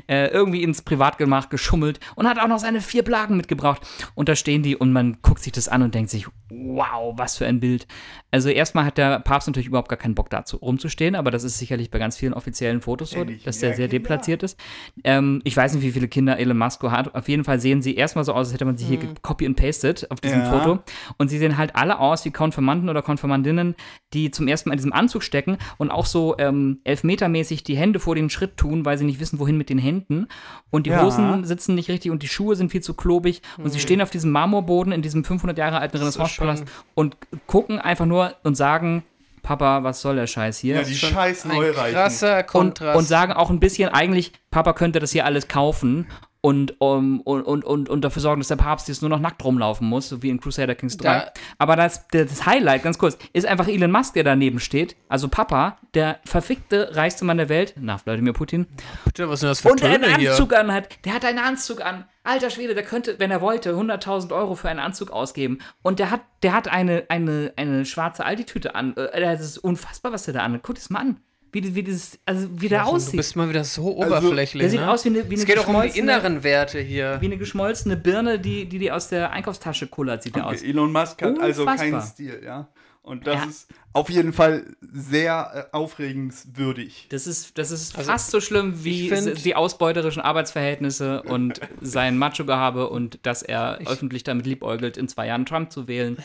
[0.08, 3.82] äh, irgendwie ins Privatgemach geschummelt und hat auch noch seine vier Plagen mitgebracht.
[4.16, 7.38] Und da stehen die und man guckt sich das an und denkt sich, wow, was
[7.38, 7.88] für ein Bild.
[8.32, 11.58] Also erstmal hat der Papst natürlich überhaupt gar keinen Bock dazu rumzustehen, aber das ist
[11.58, 13.88] sicherlich bei ganz vielen offiziellen Fotos so, dass der sehr Kinder?
[13.88, 14.60] deplatziert ist.
[15.04, 17.14] Ähm, ich weiß nicht, wie viele Kinder Elon Musk hat.
[17.16, 19.56] Auf jeden Fall sehen sie erstmal so aus, als hätte man sie hier copy and
[19.56, 20.52] pasted auf diesem Ja.
[20.52, 20.80] Foto.
[21.18, 23.76] Und sie sehen halt alle aus wie Konfirmanden oder Konfirmandinnen,
[24.14, 28.00] die zum ersten Mal in diesem Anzug stecken und auch so ähm, elfmetermäßig die Hände
[28.00, 30.28] vor den Schritt tun, weil sie nicht wissen, wohin mit den Händen.
[30.70, 31.04] Und die Ja.
[31.04, 33.42] Hosen sitzen nicht richtig und die Schuhe sind viel zu klobig.
[33.58, 38.06] Und sie stehen auf diesem Marmorboden in diesem 500 Jahre alten Renaissancepalast und gucken einfach
[38.06, 39.04] nur und sagen,
[39.42, 40.76] Papa, was soll der Scheiß hier?
[40.76, 41.94] Ja, die scheiß Ein Neureichen.
[41.94, 42.98] krasser und, Kontrast.
[42.98, 46.08] und sagen auch ein bisschen eigentlich, Papa könnte das hier alles kaufen
[46.46, 49.42] und, um, und, und, und, und dafür sorgen, dass der Papst jetzt nur noch nackt
[49.46, 51.04] rumlaufen muss, so wie in Crusader Kings 3.
[51.20, 54.98] Da- Aber das, das Highlight, ganz kurz, ist einfach Elon Musk, der daneben steht.
[55.08, 58.68] Also Papa, der verfickte reichste Mann der Welt, nach Wladimir Putin,
[59.06, 60.32] Bitte, was sind das für und der einen hier?
[60.32, 60.90] Anzug anhat.
[61.06, 62.04] Der hat einen Anzug an.
[62.26, 65.60] Alter Schwede, der könnte, wenn er wollte, 100.000 Euro für einen Anzug ausgeben.
[65.82, 68.96] Und der hat, der hat eine, eine, eine schwarze Altitüte an.
[68.98, 70.60] Äh, Das ist unfassbar, was der da an.
[70.62, 71.18] Guck das mal an.
[71.54, 73.18] Wie, wie, das, also wie der Du aussieht.
[73.18, 74.60] bist mal wieder so oberflächlich.
[74.62, 74.92] der sieht ne?
[74.92, 77.18] aus wie eine, wie eine es geht auch um die geschmolzene- inneren Werte hier.
[77.22, 80.60] Wie eine geschmolzene Birne, die, die, die aus der Einkaufstasche kullert, sieht der aus.
[80.62, 81.76] Okay, Elon Musk hat also Unfassbar.
[81.78, 82.68] keinen Stil, ja.
[83.04, 83.46] Und das Ja.
[83.50, 87.08] ist auf jeden Fall sehr äh, aufregenswürdig.
[87.10, 91.60] Das ist, das ist Also, fast so schlimm wie ich find- die ausbeuterischen Arbeitsverhältnisse und
[91.82, 96.18] sein Macho-Gehabe und dass er öffentlich damit liebäugelt, in zwei Jahren Trump zu wählen.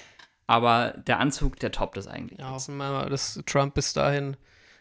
[0.47, 2.39] Aber der Anzug, der toppt das eigentlich.
[2.39, 4.37] Ja, hoffen wir mal, dass Trump bis dahin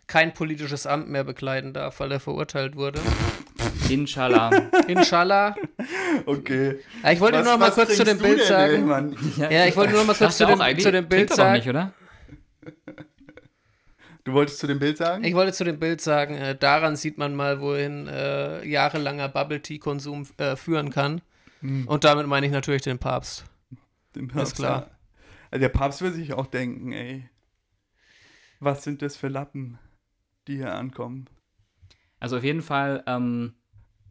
[0.08, 3.00] kein politisches Amt mehr bekleiden darf, weil er verurteilt wurde.
[3.90, 4.50] Inshallah.
[4.88, 5.56] Inshallah.
[6.26, 6.80] Okay.
[7.04, 9.16] Ja, ich wollte nur noch mal kurz zu dem Bild sagen.
[9.38, 11.56] Ja, ich wollte nur noch mal kurz zu dem, zu dem Bild sagen.
[11.58, 11.94] nicht, oder?
[14.24, 15.24] Du wolltest zu dem Bild sagen?
[15.24, 19.62] Ich wollte zu dem Bild sagen, äh, daran sieht man mal, wohin äh, jahrelanger Bubble
[19.62, 21.22] Tea Konsum äh, führen kann.
[21.62, 21.88] Hm.
[21.88, 23.46] Und damit meine ich natürlich den Papst.
[24.16, 24.82] Dem ist klar.
[24.82, 24.92] ja.
[25.50, 27.30] Also der Papst will sich auch denken, ey.
[28.60, 29.80] Was sind das für Lappen,
[30.48, 31.26] die hier ankommen?
[32.20, 33.54] Also auf jeden Fall ähm,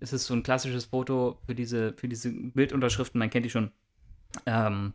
[0.01, 3.71] ist es so ein klassisches Foto für diese, für diese Bildunterschriften, man kennt die schon.
[4.45, 4.93] Ähm,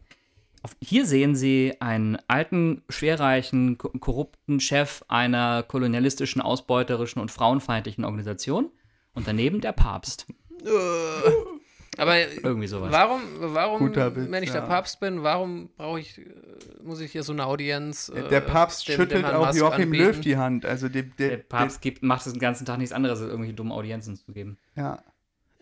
[0.63, 8.05] auf, hier sehen Sie einen alten, schwerreichen, ko- korrupten Chef einer kolonialistischen, ausbeuterischen und frauenfeindlichen
[8.05, 8.69] Organisation.
[9.13, 10.27] Und daneben der Papst.
[11.97, 12.91] Aber Irgendwie sowas.
[12.91, 14.61] warum, warum Witz, wenn ich der.
[14.61, 16.23] Papst bin, warum brauche ich, äh,
[16.83, 18.07] muss ich hier so eine Audienz?
[18.09, 20.03] äh, der Papst dem- dem schüttelt Herrn auch Joachim anbieten?
[20.05, 20.65] Löw die Hand.
[20.65, 23.73] Also dem, der, Der Papst gibt, macht den ganzen Tag nichts anderes, als irgendwelche dummen
[23.73, 24.57] Audienzen zu geben.
[24.75, 25.03] Ja.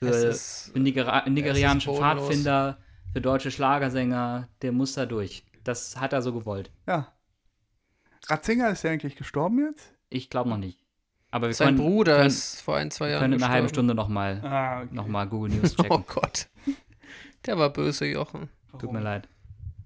[0.02, 1.92] Es Für, ist- für Nigera nigerianische.
[1.94, 2.78] Pfadfinder,
[3.12, 5.44] für deutsche Schlagersänger, der muss da durch.
[5.64, 6.72] Das hat er so gewollt.
[6.88, 7.12] ja.
[8.28, 9.94] Ratzinger ist ja eigentlich gestorben jetzt?
[10.10, 10.78] Ich glaube noch nicht.
[11.32, 13.70] Aber wir Sein können, Bruder können, ist vor ein, zwei Jahren können in einer halben.
[13.70, 14.88] Stunde nochmal Ah, okay.
[14.92, 16.04] noch mal Google News Oh checken.
[16.08, 16.48] Gott.
[17.46, 18.50] Der war böse, Jochen.
[18.80, 19.28] Tut mir leid.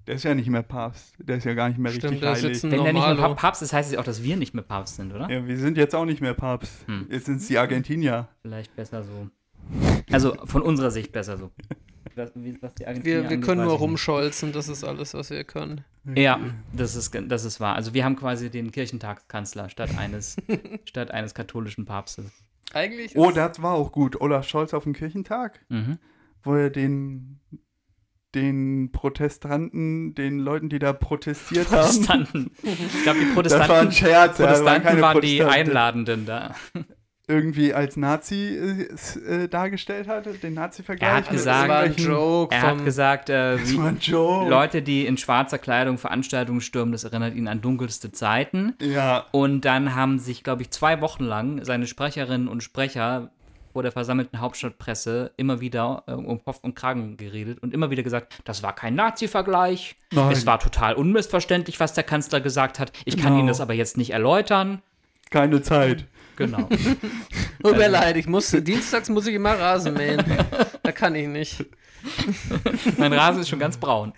[0.08, 1.16] Der ist ja nicht mehr Papst.
[1.18, 2.64] Der ist ja gar nicht mehr Stimmt, richtig heilig.
[2.64, 5.14] Wenn der nicht mehr Papst ist, heißt es auch, dass wir nicht mehr Papst sind,
[5.14, 5.30] oder?
[5.30, 6.86] Ja, wir sind jetzt auch nicht mehr Papst.
[6.88, 7.08] Hm.
[7.10, 8.28] Jetzt sind es die Argentinier.
[8.42, 9.30] Vielleicht besser so.
[10.12, 11.52] Also von unserer Sicht besser so.
[12.16, 15.84] Was, was die Argentinier Wir, wir können nur rumscholzen, das ist alles, was wir können.
[16.16, 16.40] Ja,
[16.74, 17.76] das ist, das ist wahr.
[17.76, 20.36] Also wir haben quasi den Kirchentagskanzler statt eines,
[20.86, 22.26] statt eines katholischen Papstes.
[22.74, 24.20] Eigentlich Oh, das war auch gut.
[24.20, 25.98] Olaf Scholz auf dem Kirchentag, Mhm.
[26.44, 27.40] wo er den,
[28.36, 32.52] den Protestanten, den Leuten, die da protestiert haben, Protestanten.
[32.64, 34.10] Ich glaube, die das war ein Protestanten, Scherz.
[34.10, 35.68] ja, das Protestanten keine waren die Protestanten.
[35.70, 36.56] Einladenden da.
[37.26, 38.58] Irgendwie als Nazi
[39.28, 41.10] äh, äh, dargestellt hatte, den Nazi-Vergleich.
[41.10, 43.88] Er hat gesagt- das war ein Joke Er vom, hat gesagt, äh, Das wie, war
[43.88, 44.50] ein Joke.
[44.50, 48.74] Leute, die in schwarzer Kleidung Veranstaltungen stürmen, das erinnert ihn an dunkelste Zeiten.
[48.82, 53.30] Ja, Und dann haben sich, glaube ich, zwei Wochen lang seine Sprecherinnen und Sprecher
[53.72, 58.04] vor der versammelten Hauptstadtpresse immer wieder äh, um Kopf und Kragen geredet und immer wieder
[58.04, 59.96] gesagt, das war kein Nazi-Vergleich.
[60.30, 62.92] Es war total unmissverständlich, was der Kanzler gesagt hat.
[63.06, 63.40] Ich kann Genau.
[63.40, 64.82] Ihnen das aber jetzt nicht erläutern.
[65.32, 66.06] keine Zeit.
[66.36, 66.68] Genau.
[67.64, 70.24] Tut mir leid, ich muss, dienstags muss ich immer Rasen mähen.
[70.82, 71.66] da kann ich nicht.
[72.98, 74.14] mein Rasen ist schon ganz braun.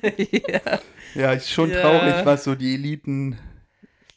[0.02, 0.80] ja.
[1.14, 1.80] Ja, ist schon Ja.
[1.80, 3.38] traurig, was so die Eliten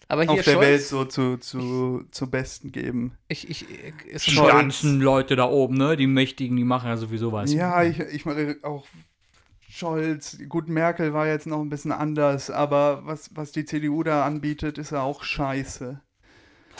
[0.08, 3.18] Aber hier auf der Welt Scholz, so zu, zu, zu Besten geben.
[3.28, 3.66] ich, ich,
[4.08, 5.98] ist Die ganzen Leute da oben, ne?
[5.98, 7.52] Die Mächtigen, die machen ja sowieso was.
[7.52, 8.88] Ja, ich, ich meine auch
[9.70, 14.26] Scholz, gut, Merkel war jetzt noch ein bisschen anders, aber was, was die CDU da
[14.26, 16.02] anbietet, ist ja auch scheiße.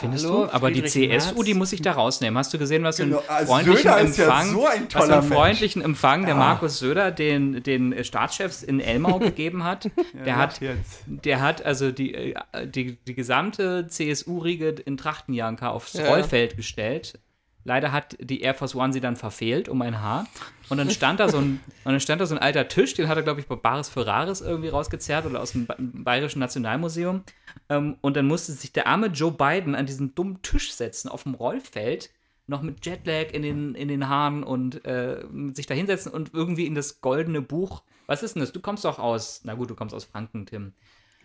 [0.00, 0.52] Findest Hallo, du?
[0.52, 1.34] Aber die CSU, Merz?
[1.46, 2.36] die muss ich da rausnehmen.
[2.38, 4.88] Hast du gesehen, was für einen Genau, also freundlichen ja Empfang, so ein was für
[4.88, 5.34] toller einen Mensch.
[5.38, 6.34] freundlichen Empfang der Ja.
[6.36, 9.84] Markus Söder den, den Staatschefs in Elmau gegeben hat?
[9.84, 11.02] Ja, Der hat jetzt.
[11.06, 12.34] Der hat also die, äh,
[12.66, 16.08] die, die gesamte CSU-Riege in Trachtenjanka aufs Ja.
[16.08, 17.18] Rollfeld gestellt.
[17.62, 20.26] Leider hat die Air Force One sie dann verfehlt um ein Haar.
[20.70, 23.06] Und dann stand da so ein, und dann stand da so ein alter Tisch, den
[23.06, 27.22] hat er, glaube ich, bei Baris Ferraris irgendwie rausgezerrt oder aus dem Ba- Bayerischen Nationalmuseum.
[27.68, 31.24] Ähm, und dann musste sich der arme Joe Biden an diesen dummen Tisch setzen auf
[31.24, 32.10] dem Rollfeld,
[32.46, 36.66] noch mit Jetlag in den, in den Haaren und äh, sich da hinsetzen und irgendwie
[36.66, 37.82] in das goldene Buch.
[38.06, 38.52] Was ist denn das?
[38.52, 40.72] Du kommst doch aus, na gut, du kommst aus Franken, Tim.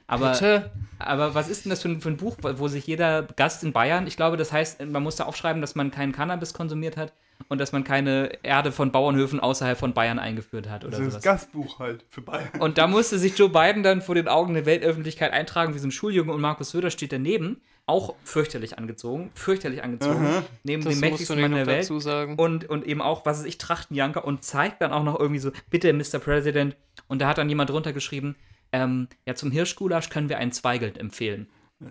[0.08, 0.72] Aber, Bitte?
[1.00, 3.74] aber was ist denn das für ein, für ein Buch, wo sich jeder Gast in
[3.74, 7.12] Bayern, ich glaube, das heißt, man muss da aufschreiben, dass man keinen Cannabis konsumiert hat
[7.48, 11.06] und dass man keine Erde von Bauernhöfen außerhalb von Bayern eingeführt hat oder Das ist
[11.06, 11.14] sowas.
[11.16, 12.50] das Gastbuch halt für Bayern.
[12.60, 15.88] Und da musste sich Joe Biden dann vor den Augen der Weltöffentlichkeit eintragen, wie so
[15.88, 20.44] ein Schuljunge und Markus Söder steht daneben, auch fürchterlich angezogen, fürchterlich angezogen, Aha.
[20.64, 21.90] neben Das dem mächtigsten Mann der Welt.
[22.38, 25.52] Und, und eben auch, was ist ich, Trachtenjanker und zeigt dann auch noch irgendwie so,
[25.70, 26.18] bitte, Mr.
[26.20, 26.76] President.
[27.08, 28.36] Und da hat dann jemand drunter geschrieben,
[28.72, 31.48] ähm, ja, zum Hirschgulasch können wir einen Zweigelt empfehlen.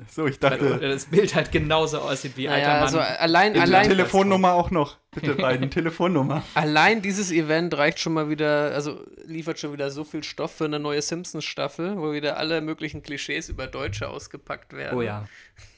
[0.09, 2.83] So, ich Weil dachte, das Bild halt genauso aussieht wie alter Naja, Mann.
[2.85, 4.97] also allein, allein, Telefonnummer auch noch.
[5.11, 6.43] Bitte beiden, Telefonnummer.
[6.55, 10.65] allein dieses Event reicht schon mal wieder, also liefert schon wieder so viel Stoff für
[10.65, 14.97] eine neue Simpsons-Staffel, wo wieder alle möglichen Klischees über Deutsche ausgepackt werden.
[14.99, 15.27] oh ja.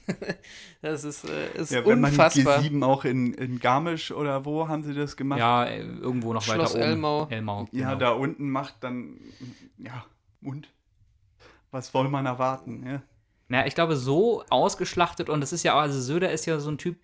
[0.83, 2.61] Das ist, äh, ist Ja, wenn man unfassbar.
[2.61, 5.41] G7 auch in, in Garmisch oder wo haben sie das gemacht?
[5.41, 6.83] Ja, äh, irgendwo noch Schloss weiter oben.
[6.83, 7.27] Elmau.
[7.29, 7.99] Elmau Ja, genau.
[7.99, 9.17] da unten macht dann,
[9.79, 10.05] ja,
[10.43, 10.69] und?
[11.73, 12.85] Was soll man erwarten?
[12.87, 13.03] Ja?
[13.49, 16.71] Na, ich glaube, so ausgeschlachtet und das ist ja auch, also Söder ist ja so
[16.71, 16.97] ein Typ,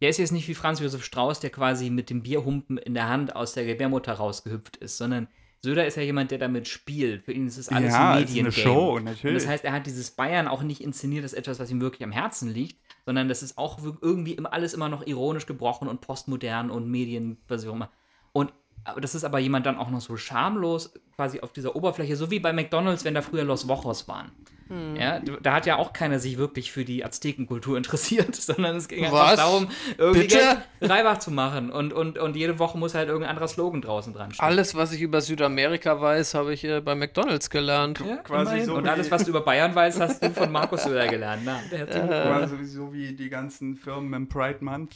[0.00, 3.08] der ist jetzt nicht wie Franz Josef Strauß, der quasi mit dem Bierhumpen in der
[3.08, 5.28] Hand aus der Gebärmutter rausgehüpft ist, sondern
[5.62, 7.24] Söder ist ja jemand, der damit spielt.
[7.24, 8.52] Für ihn ist es alles Ja, ein es ist eine.
[8.52, 9.42] Show, Und natürlich.
[9.42, 12.12] das heißt, er hat dieses Bayern auch nicht inszeniert als etwas, was ihm wirklich am
[12.12, 12.76] Herzen liegt,
[13.06, 17.66] sondern das ist auch irgendwie alles immer noch ironisch gebrochen und postmodern und Medien, was
[17.66, 17.90] auch immer.
[18.32, 18.52] Und
[18.84, 22.30] aber das ist aber jemand dann auch noch so schamlos quasi auf dieser Oberfläche, so
[22.30, 24.30] wie bei McDonalds, wenn da früher Los Wochos waren.
[24.68, 24.96] Hm.
[24.96, 29.04] Ja, da hat ja auch keiner sich wirklich für die Aztekenkultur interessiert, sondern es ging
[29.04, 29.68] einfach darum,
[29.98, 30.62] irgendwie Bitte?
[30.80, 31.70] Reibach zu machen.
[31.70, 34.44] Und, und, und jede Woche muss halt irgendein anderer Slogan draußen dran stehen.
[34.44, 38.00] Alles, was ich über Südamerika weiß, habe ich äh, bei McDonalds gelernt.
[38.00, 41.08] Ja, Quasi so und alles, was du über Bayern weißt, hast du von Markus Söder
[41.08, 41.42] gelernt.
[41.44, 44.94] Na, der hat War sowieso wie die ganzen Firmen im Pride Month.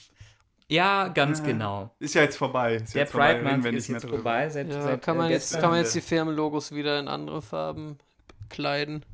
[0.70, 1.90] Ja, ganz genau.
[1.98, 2.76] Ist ja jetzt vorbei.
[2.76, 4.16] Ist Der jetzt vorbei, Pride reden Month wir ist jetzt drüber.
[4.16, 4.48] vorbei.
[4.50, 5.60] Seit, Ja, seit, kann, man äh, jetzt, gestern.
[5.62, 7.98] kann man jetzt die Firmenlogos wieder in andere Farben
[8.48, 9.04] kleiden.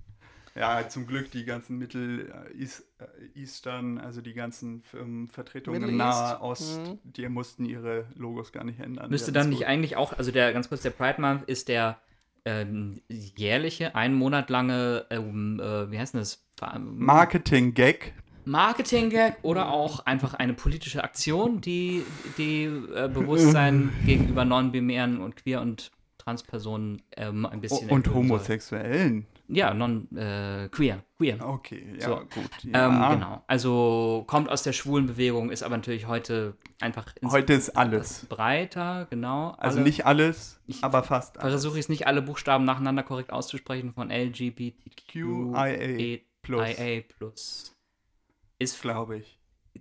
[0.56, 5.98] Ja, zum Glück die ganzen Mittel äh, äh, Eastern, also die ganzen Firmenvertretungen Middle im
[5.98, 6.42] Nahe East?
[6.42, 6.98] Ost, Mhm.
[7.02, 9.10] die mussten ihre Logos gar nicht ändern.
[9.10, 9.66] Müsste dann nicht gut.
[9.66, 11.98] eigentlich auch, also der ganz kurz, der Pride Month ist der
[12.44, 16.44] ähm, jährliche, einen Monat lange, ähm, äh, wie heißt denn das?
[16.78, 18.12] Marketing-Gag.
[18.46, 22.04] Marketing-Gag oder auch einfach eine politische Aktion, die,
[22.38, 28.38] die äh, Bewusstsein gegenüber non-binären und queer und Transpersonen ähm, ein bisschen Und erhöhen soll.
[28.38, 29.26] Homosexuellen.
[29.46, 31.36] Ja, non, äh, queer, queer.
[31.46, 32.16] Okay, ja, So.
[32.16, 32.48] gut.
[32.64, 33.14] Ähm, Ja.
[33.14, 33.44] genau.
[33.46, 38.24] Also kommt aus der schwulen Bewegung, ist aber natürlich heute einfach Heute ist alles.
[38.24, 39.50] breiter, genau.
[39.58, 41.52] Also Alle- nicht alles, Ich aber fast alles.
[41.52, 46.76] Versuche ich es nicht alle Buchstaben nacheinander korrekt auszusprechen von LGBTQIA QIA plus,
[47.18, 47.73] plus.
[48.58, 49.38] Ist glaube ich.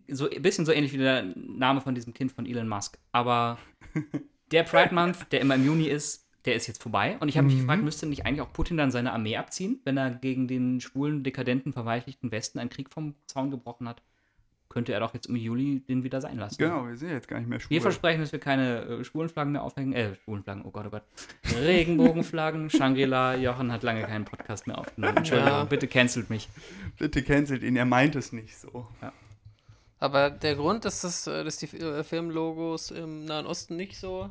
[0.10, 2.98] so ein bisschen so ähnlich wie der Name von diesem Kind von Elon Musk.
[3.12, 3.58] Aber
[4.52, 7.18] der Pride Month, der immer im Juni ist, der ist jetzt vorbei.
[7.20, 9.98] Und ich habe mich gefragt, müsste nicht eigentlich auch Putin dann seine Armee abziehen, wenn
[9.98, 14.02] er gegen den schwulen, dekadenten, verweichlichten Westen einen Krieg vom Zaun gebrochen hat?
[14.74, 16.58] Könnte er doch jetzt im Juli den wieder sein lassen.
[16.58, 17.70] Genau, wir sind jetzt gar nicht mehr schwul.
[17.70, 19.94] Wir versprechen, dass wir keine äh, Schwulenflaggen mehr aufhängen.
[19.94, 21.04] Äh, Schwulenflaggen, oh Gott, oh Gott.
[21.62, 23.36] Regenbogenflaggen, Shangri-La.
[23.36, 25.18] Jochen hat lange keinen Podcast mehr aufgenommen.
[25.18, 25.64] Entschuldigung, Ja.
[25.66, 26.50] bitte cancelt mich.
[26.98, 28.88] Bitte cancelt ihn, er meint es nicht so.
[30.00, 34.28] Aber der Grund, dass, das, äh, dass die äh, Firmenlogos im Nahen Osten nicht so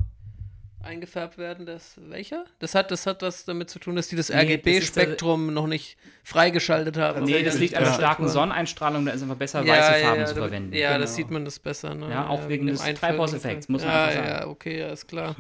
[0.84, 2.44] eingefärbt werden, das welcher?
[2.58, 5.66] Das hat, das hat was damit zu tun, dass die das Nee, das RGB-Spektrum noch
[5.66, 7.24] nicht freigeschaltet haben.
[7.24, 7.98] Nee, das liegt an der Ja.
[7.98, 10.72] starken Sonneneinstrahlung, da ist einfach besser, weiße Farben zu da- verwenden.
[10.74, 11.16] Ja, das Genau.
[11.16, 11.94] sieht man das besser.
[11.94, 12.10] Ne?
[12.10, 14.28] Ja, auch wegen des Treibhauseffekts, muss man ja, einfach sagen.
[14.28, 15.36] Ja, okay, ja, ist klar.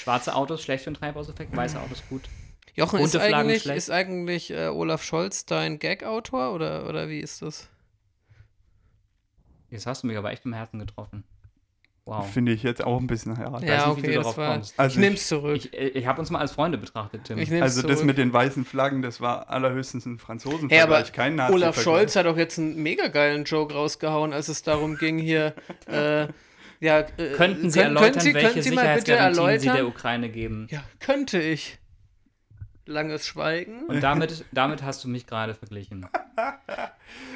[0.00, 2.22] Schwarze Autos schlecht für den Treibhauseffekt, weiße Autos gut.
[2.74, 3.78] Jochen, ist Flaggen eigentlich, schlecht.
[3.78, 7.68] ist eigentlich äh, Olaf Scholz dein Gag-Autor oder, oder wie ist das?
[9.70, 11.24] Jetzt hast du mich aber echt im Herzen getroffen.
[12.06, 12.30] Wow.
[12.30, 13.62] Finde ich jetzt auch ein bisschen hart.
[13.62, 14.52] Ja, nicht, wie okay, du das darauf war.
[14.54, 14.78] kommst.
[14.78, 15.56] Also ich nehm's zurück.
[15.56, 17.38] Ich, äh, ich habe uns mal als Freunde betrachtet, Tim.
[17.38, 18.04] Ich nehm's Also das zurück.
[18.06, 22.14] mit den weißen Flaggen, das war allerhöchstens ein Franzosen Hey, aber kein nazi Olaf Scholz
[22.16, 25.54] hat auch jetzt einen mega geilen Joke rausgehauen, als es darum ging hier.
[25.86, 26.28] Äh,
[26.80, 29.64] ja, äh, Könnten Sie können- erläutern, können Sie, welche können Sie mal bitte Sicherheitsgarantien Sie
[29.66, 29.94] der erläutern?
[29.96, 30.66] Ukraine geben?
[30.70, 31.78] Ja, könnte ich.
[32.84, 33.84] Langes Schweigen.
[33.86, 36.06] Und damit, damit hast du mich gerade verglichen.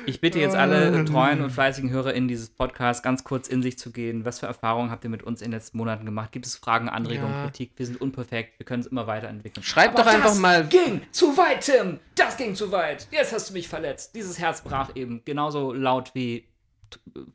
[0.08, 3.90] Ich bitte jetzt alle treuen und fleißigen HörerInnen dieses Podcasts ganz kurz in sich zu
[3.92, 4.24] gehen.
[4.24, 6.32] Was für Erfahrungen habt ihr mit uns in den letzten Monaten gemacht?
[6.32, 7.44] Gibt es Fragen, Anregungen, Ja.
[7.44, 7.72] Kritik?
[7.76, 9.62] Wir sind unperfekt, wir können es immer weiterentwickeln.
[9.62, 12.00] Schreibt doch einfach das mal- ging zu weit, Tim!
[12.14, 13.06] Das ging zu weit!
[13.10, 14.14] Jetzt hast du mich verletzt.
[14.14, 16.48] Dieses Herz brach eben genauso laut wie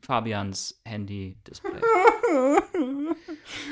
[0.02, 1.70] Fabians Handy-Display.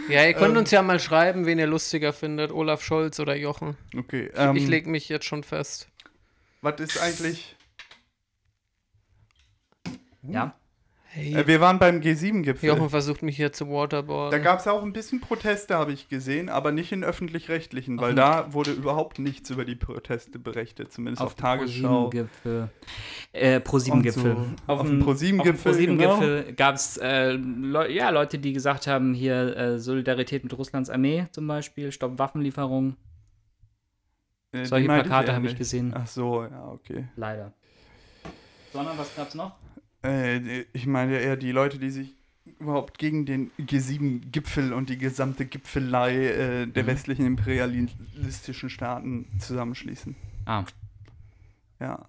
[0.08, 0.36] Ja, ihr Ähm.
[0.36, 3.76] könnt uns ja mal schreiben, wen ihr lustiger findet, Olaf Scholz oder Jochen.
[3.96, 5.88] Okay, ähm, ich leg mich jetzt schon fest.
[6.60, 7.56] was ist eigentlich...
[10.22, 10.54] Ja?
[11.14, 12.70] Hey, Äh, wir waren beim G7-Gipfel.
[12.70, 14.42] Jochen versucht mich hier zu Da waterboarden.
[14.42, 18.50] gab es auch ein bisschen Proteste, habe ich gesehen, aber nicht in öffentlich-rechtlichen, weil da
[18.54, 22.08] wurde überhaupt nichts über die Proteste berichtet, zumindest auf, Tagesschau.
[22.08, 22.68] Pro-7-Gipfel.
[23.32, 24.36] Äh, Pro-7-Gipfel.
[24.36, 24.72] Und so.
[24.72, 29.78] Auf dem Pro-7-Gipfel, Pro-7-Gipfel gab es äh, Leu ja, Leute, die gesagt haben, hier äh,
[29.78, 32.96] Solidarität mit Russlands Armee zum Beispiel, Stopp Waffenlieferungen.
[34.52, 35.92] Äh, Solche Plakate habe ich gesehen.
[35.94, 37.08] Ach so, ja, okay.
[37.16, 37.52] Leider.
[38.72, 39.52] Sondern was gab's noch?
[40.04, 42.14] Äh, ich meine eher die Leute, die sich
[42.58, 46.86] überhaupt gegen den G7-Gipfel und die gesamte Gipfelei äh, der Mhm.
[46.88, 50.16] westlichen imperialistischen Staaten zusammenschließen.
[50.46, 50.64] Ah,
[51.80, 52.08] Ja,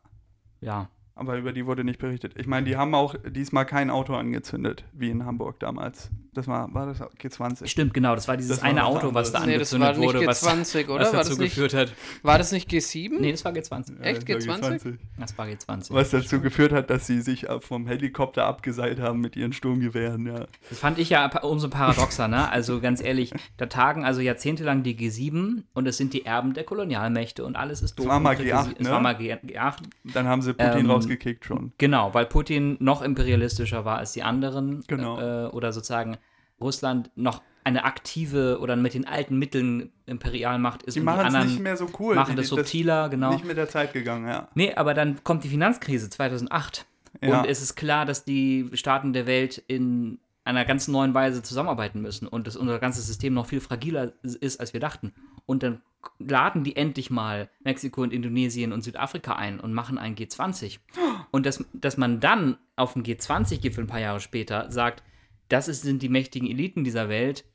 [0.62, 0.90] ja.
[1.16, 2.34] aber über die wurde nicht berichtet.
[2.38, 6.10] Ich meine, die haben auch diesmal kein Auto angezündet, wie in Hamburg damals.
[6.34, 7.68] Das war, war das G20?
[7.68, 8.16] Stimmt, genau.
[8.16, 10.28] Das war dieses Das war eine was Auto, was da nee, das war angezündet wurde,
[10.28, 11.06] was, G20, oder?
[11.06, 11.94] was war, dazu nicht, geführt hat.
[12.24, 13.20] war das nicht G7?
[13.20, 14.00] Nee, das war G20.
[14.02, 14.98] Echt, das war G20?
[15.20, 15.94] Das war G20.
[15.94, 20.46] Was dazu geführt hat, dass sie sich vom Helikopter abgeseilt haben mit ihren Sturmgewehren, ja.
[20.70, 22.50] Das fand ich ja umso paradoxer, ne?
[22.50, 26.64] Also ganz ehrlich, da tagen also jahrzehntelang die G7 und es sind die Erben der
[26.64, 28.08] Kolonialmächte und alles ist doof.
[28.08, 28.92] war mal und kritisi- G8, Es ne?
[28.92, 29.76] war mal G G8.
[30.14, 31.74] Dann haben sie Putin Ähm, rausgekickt schon.
[31.78, 34.84] Genau, weil Putin noch imperialistischer war als die anderen.
[34.88, 35.20] Genau.
[35.20, 36.18] Äh, oder sozusagen
[36.62, 41.60] Russland noch eine aktive oder mit den alten Mitteln Imperialmacht ist Die machen es nicht
[41.62, 42.16] mehr so cool.
[42.16, 43.32] machen die, das subtiler, genau.
[43.34, 44.50] Nicht mit der Zeit gegangen, ja.
[44.54, 46.86] Nee, aber dann kommt die Finanzkrise 2008
[47.22, 47.40] Ja.
[47.42, 52.02] und es ist klar, dass die Staaten der Welt in einer ganz neuen Weise zusammenarbeiten
[52.02, 55.14] müssen und dass unser ganzes System noch viel fragiler ist, als wir dachten.
[55.46, 55.82] Und dann
[56.20, 60.80] laden die endlich mal Mexiko und Indonesien und Südafrika ein und machen ein G20.
[61.32, 65.02] Und dass, dass man dann auf dem G20-Gipfel ein paar Jahre später sagt,
[65.50, 67.46] das ist, sind die mächtigen Eliten dieser Welt.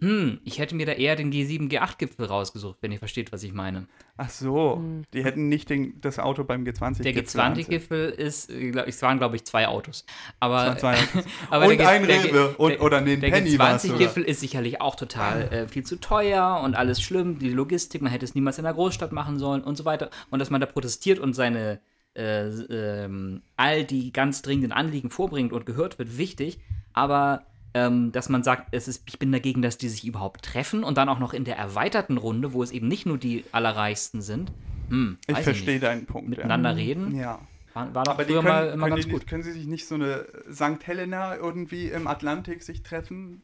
[0.00, 3.52] Hm, ich hätte mir da eher den G7, G8-Gipfel rausgesucht, wenn ihr versteht, was ich
[3.52, 3.86] meine.
[4.16, 5.04] Ach so, Hm.
[5.14, 9.18] die hätten nicht den, das Auto beim G20 Der G20-Gipfel ist, äh, glaub- es waren
[9.18, 10.04] glaube ich zwei Autos.
[10.40, 11.24] Aber, Zwei Autos.
[11.48, 12.48] aber Und der ein der Rewe.
[12.58, 13.76] Und- der- oder ein Der Penny sogar.
[13.78, 17.38] G20-Gipfel ist sicherlich auch total äh, viel zu teuer und alles schlimm.
[17.38, 20.10] Die Logistik, man hätte es niemals in einer Großstadt machen sollen und so weiter.
[20.28, 21.80] Und dass man da protestiert und seine
[22.14, 26.58] äh, ähm, all die ganz dringenden Anliegen vorbringt und gehört wird, wichtig.
[26.92, 27.42] Aber
[27.74, 30.96] ähm, dass man sagt, es ist, ich bin dagegen, dass die sich überhaupt treffen und
[30.96, 34.52] dann auch noch in der erweiterten Runde, wo es eben nicht nur die Allerreichsten sind.
[34.90, 36.28] Hm, Ich verstehe deinen Punkt.
[36.28, 37.16] Miteinander reden.
[37.16, 37.40] Ja.
[37.72, 39.26] War, war doch Aber früher können, mal immer ganz die, gut.
[39.26, 40.86] können sie sich nicht so eine St.
[40.86, 43.42] Helena irgendwie im Atlantik sich treffen?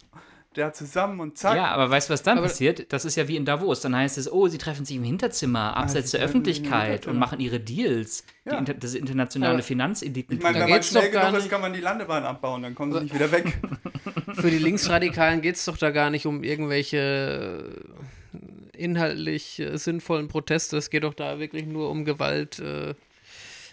[0.55, 1.55] Da zusammen und zack.
[1.55, 2.93] Ja, aber weißt du, was dann Aber- passiert?
[2.93, 3.81] Das ist ja wie in Davos.
[3.83, 7.61] Dann heißt es, oh, sie treffen sich im Hinterzimmer, abseits der Öffentlichkeit und machen ihre
[7.61, 8.25] Deals.
[8.45, 8.59] Die Ja.
[8.59, 10.37] Inter das internationale Aber- Finanzeliten.
[10.39, 12.25] Ich meine, Da wenn man geht's schnell doch gar genug ist, kann man die Landebahn
[12.25, 13.59] abbauen, dann kommen sie nicht wieder weg.
[14.35, 17.73] Für die Linksradikalen geht es doch da gar nicht um irgendwelche
[18.35, 20.77] äh, inhaltlich äh, sinnvollen Proteste.
[20.79, 22.95] Es geht doch da wirklich nur um Gewalt, äh,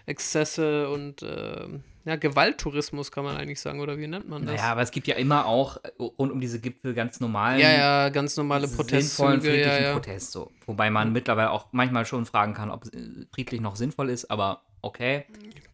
[0.06, 1.66] Exzesse und äh,
[2.08, 4.56] ja, Gewalttourismus kann man eigentlich sagen, oder wie nennt man das?
[4.56, 7.72] naja, aber es gibt ja immer auch äh, rund um diese Gipfel ganz normalen, ja,
[7.72, 9.40] ja, ganz normale sinnvollen, Protestzüge.
[9.42, 9.94] friedlichen Ja, ja.
[9.94, 10.32] Protest.
[10.32, 10.52] So.
[10.66, 14.62] Wobei man mittlerweile auch manchmal schon fragen kann, ob äh, friedlich noch sinnvoll ist, aber
[14.82, 15.26] okay.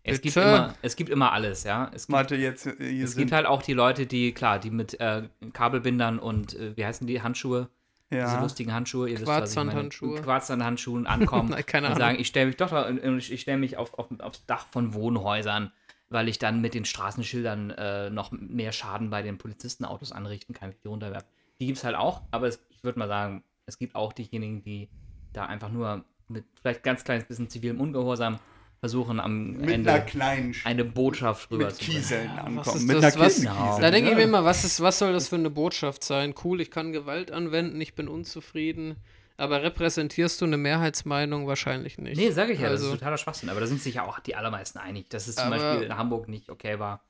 [0.02, 1.92] Es gibt, immer, es gibt immer alles, ja.
[1.94, 5.00] Es gibt, Warte, jetzt äh, es gibt halt auch die Leute, die, klar, die mit
[5.00, 7.70] äh, Kabelbindern und, äh, wie heißen die, Handschuhe?
[8.10, 8.42] diese ja.
[8.42, 9.20] lustigen Handschuhe, ihr.
[9.20, 10.22] Quarzhandhandschuhe.
[10.22, 12.72] Quarzhandhandschuhen ankommen Nein, keine und sagen, ich stelle mich doch
[13.18, 15.72] ich ich stelle mich auf, auf, aufs Dach von Wohnhäusern,
[16.14, 20.70] weil ich dann mit den Straßenschildern äh, noch mehr Schaden bei den Polizistenautos anrichten kann,
[20.70, 21.26] wenn ich die runterwerfe.
[21.60, 24.62] Die gibt es halt auch, aber es, ich würde mal sagen, es gibt auch diejenigen,
[24.64, 24.90] die
[25.34, 28.40] da einfach nur mit vielleicht ganz kleines bisschen zivilem Ungehorsam
[28.80, 32.02] versuchen, am mit Ende einer kleinen eine Botschaft mit rüberzubringen.
[32.02, 32.86] Kieseln was ankommen.
[32.88, 33.16] Mit das?
[33.16, 33.80] einer Was- Genau.
[33.80, 34.18] Da denke ich ja.
[34.18, 36.34] mir immer, was, ist, was soll das für eine Botschaft sein?
[36.44, 38.98] Cool, ich kann Gewalt anwenden, ich bin unzufrieden.
[39.38, 41.48] Aber repräsentierst du eine Mehrheitsmeinung?
[41.48, 42.18] Wahrscheinlich nicht.
[42.18, 43.50] Nee, sage ich ja, das Also- ist totaler Schwachsinn.
[43.50, 45.98] Aber da sind sich ja auch die allermeisten einig, dass es zum Aber- Beispiel in
[45.98, 47.04] Hamburg nicht okay war.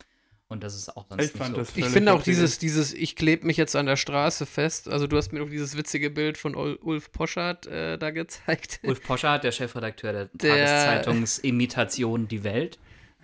[0.49, 1.61] Und das ist auch sonst Ich nicht fand so.
[1.61, 4.87] das Ich finde auch dieses, dieses, ich klebe mich jetzt an der Straße fest.
[4.87, 8.79] Also du hast mir doch dieses witzige Bild von Ul- Ulf Poschardt äh, da gezeigt.
[8.83, 12.77] Ulf Poschardt, der Chefredakteur der, Der- Tageszeitungsimitation Die Welt.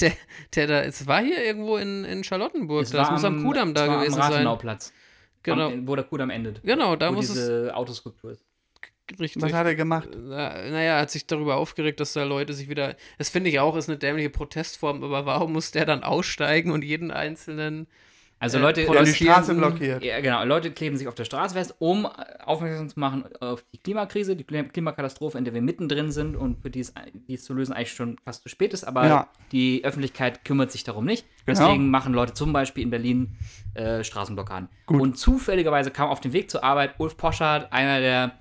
[0.00, 0.12] Der,
[0.54, 2.84] der da, es war hier irgendwo in, in Charlottenburg.
[2.84, 4.32] Es das muss am Kudamm da gewesen am sein.
[4.34, 4.92] Rathenauplatz.
[5.42, 6.62] Genau, Am, wo der Kudamm endet.
[6.62, 8.44] genau, da wo muss es diese Autoskulptur ist.
[9.18, 9.42] richtig.
[9.42, 10.08] Was hat er gemacht?
[10.14, 12.96] Na, naja, er hat sich darüber aufgeregt, dass da Leute sich wieder.
[13.18, 16.84] Das finde ich auch, ist eine dämliche Protestform, aber warum muss der dann aussteigen und
[16.84, 17.86] jeden einzelnen.
[18.40, 20.02] Also Äh, Leute, Ja, die Straße blockiert.
[20.02, 20.42] Ja, genau.
[20.44, 22.06] Leute kleben sich auf der Straße fest, um
[22.44, 26.60] aufmerksam zu machen auf die Klimakrise, die Klim- Klimakatastrophe, in der wir mittendrin sind und
[26.62, 26.94] für die es,
[27.28, 28.84] die es zu lösen eigentlich schon fast zu spät ist.
[28.84, 29.28] Aber Ja.
[29.52, 31.26] die Öffentlichkeit kümmert sich darum nicht.
[31.46, 31.60] Genau.
[31.60, 33.36] Deswegen machen Leute zum Beispiel in Berlin
[33.74, 34.68] äh, Straßenblockaden.
[34.86, 35.00] Gut.
[35.00, 38.32] Und zufälligerweise kam auf dem Weg zur Arbeit Ulf Poschardt, einer der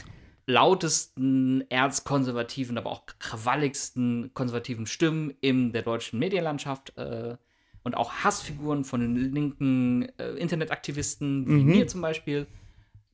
[0.45, 7.38] lautesten, erzkonservativen, aber auch krawalligsten konservativen Stimmen in der deutschen Medienlandschaft äh,
[7.84, 12.47] und auch Hassfiguren von linken äh, Internetaktivisten, wie mir zum Beispiel,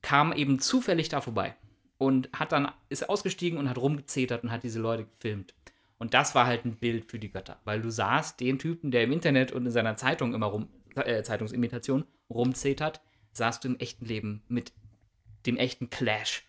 [0.02, 1.56] kam eben zufällig da vorbei
[1.98, 5.54] und hat dann ist ausgestiegen und hat rumgezetert und hat diese Leute gefilmt.
[5.98, 9.04] Und das war halt ein Bild für die Götter, weil du sahst den Typen, der
[9.04, 13.02] im Internet und in seiner Zeitung immer rum, äh, Zeitungsimitation rumzetert,
[13.32, 14.74] sahst du im echten Leben mit
[15.46, 16.44] dem echten Clash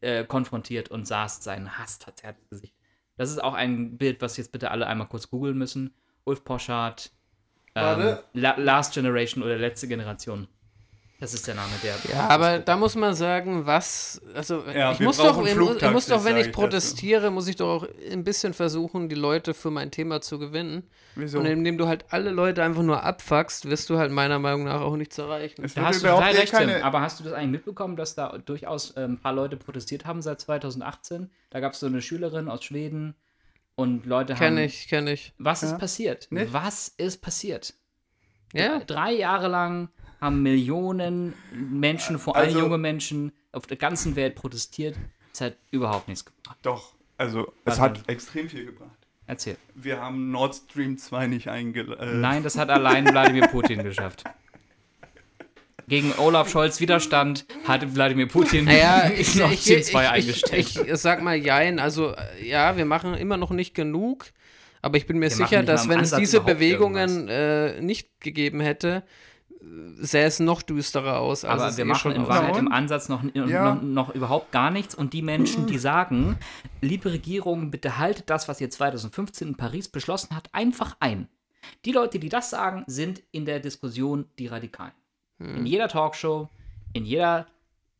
[0.00, 2.74] äh, konfrontiert und sahst seinen hassverzerrtes Gesicht.
[3.16, 5.94] Das ist auch ein Bild, was jetzt bitte alle einmal kurz googeln müssen.
[6.24, 7.12] Ulf Poschardt,
[7.74, 8.24] ähm, Warte.
[8.32, 10.48] La Last Generation oder letzte Generation.
[11.20, 11.94] Das ist der Name der.
[12.12, 14.20] Ja, aber da muss man sagen, was.
[14.34, 17.30] Also, Ja, ich muss doch, ich muss, ich muss Flugtaxis, doch, wenn ich ich protestiere,
[17.30, 20.82] muss ich doch auch ein bisschen versuchen, die Leute für mein Thema zu gewinnen.
[21.14, 21.38] Wieso?
[21.38, 24.80] Und indem du halt alle Leute einfach nur abfuckst, wirst du halt meiner Meinung nach
[24.80, 25.64] auch nichts erreichen.
[25.64, 26.84] Es Da hast du überhaupt total recht, keine.
[26.84, 30.20] Aber hast du das eigentlich mitbekommen, dass da durchaus äh, ein paar Leute protestiert haben
[30.20, 31.30] seit 2018?
[31.50, 33.14] Da gab es so eine Schülerin aus Schweden
[33.76, 34.40] und Leute haben.
[34.40, 35.32] Kenn ich, kenn ich.
[35.38, 35.68] Was Ja.
[35.72, 36.28] ist passiert?
[36.30, 36.52] Nicht?
[36.52, 37.74] Was ist passiert?
[38.52, 39.88] Ja, Drei Jahre lang
[40.20, 44.96] haben Millionen Menschen, vor allem Also- junge Menschen, auf der ganzen Welt protestiert.
[45.32, 46.58] Es hat überhaupt nichts gebracht.
[46.62, 48.08] Doch, also Was es hat denn?
[48.08, 48.90] extrem viel gebracht.
[49.26, 49.56] Erzähl.
[49.74, 52.20] Wir haben Nord Stream 2 nicht eingeladen.
[52.20, 54.24] Nein, das hat allein Wladimir Putin geschafft.
[55.88, 60.60] Gegen Olaf Scholz Widerstand hat Wladimir Putin naja, ich, Nord ich, ich, 2 ich, eingestellt.
[60.60, 61.78] ich, ich sag mal jein.
[61.78, 64.26] Also, äh, ja, wir machen immer noch nicht genug.
[64.82, 68.20] Aber ich bin mir Wir sicher, dass wenn es Ansatz diese überhaupt Bewegungen äh, nicht
[68.20, 69.02] gegeben hätte,
[69.50, 69.64] äh,
[70.00, 71.44] sähe es noch düsterer aus.
[71.44, 72.28] als Aber es wir eh machen schon in.
[72.28, 72.70] Wahrheit im?
[72.70, 73.74] Ansatz noch, Ja.
[73.74, 74.94] noch, noch überhaupt gar nichts.
[74.94, 76.36] Und die Menschen, die sagen,
[76.82, 81.28] liebe Regierung, bitte haltet das, was ihr 2015 in Paris beschlossen habt, einfach ein.
[81.86, 84.92] Die Leute, die das sagen, sind in der Diskussion die Radikalen.
[85.38, 85.58] Hm.
[85.58, 86.48] In jeder Talkshow,
[86.92, 87.46] in jeder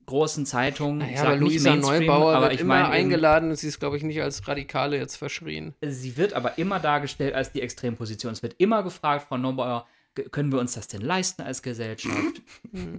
[0.07, 0.99] großen Zeitung.
[0.99, 3.97] Naja, aber Luisa Neubauer aber wird ich immer meine eben- eingeladen und sie ist, glaube
[3.97, 5.75] ich, nicht als Radikale jetzt verschrien.
[5.83, 8.33] Sie wird aber immer dargestellt als die Extremposition.
[8.33, 9.87] Es wird immer gefragt, Frau Neubauer,
[10.31, 12.43] können wir uns das denn leisten als Gesellschaft?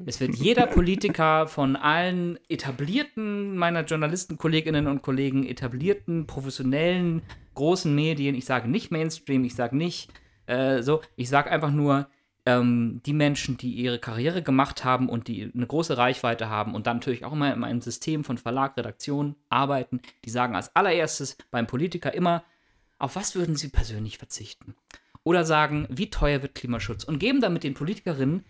[0.06, 7.22] es wird jeder Politiker von allen etablierten, meiner Journalistenkolleginnen und Kollegen, etablierten, professionellen,
[7.54, 10.10] großen Medien, ich sage nicht Mainstream, ich sage nicht
[10.48, 12.08] äh, so, ich sage einfach nur,
[12.46, 16.88] ähm, die Menschen, die ihre Karriere gemacht haben und die eine große Reichweite haben und
[16.88, 21.38] dann natürlich auch immer in einem System von Verlag, Redaktion arbeiten, die sagen als allererstes
[21.52, 22.44] beim Politiker immer,
[23.00, 24.76] auf was würden sie persönlich verzichten?
[25.24, 27.04] Oder sagen, wie teuer wird Klimaschutz?
[27.04, 28.46] Und geben damit den Politikerinnen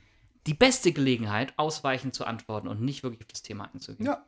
[0.46, 4.06] die beste Gelegenheit, ausweichend zu antworten und nicht wirklich auf das Thema einzugehen.
[4.06, 4.24] Ja,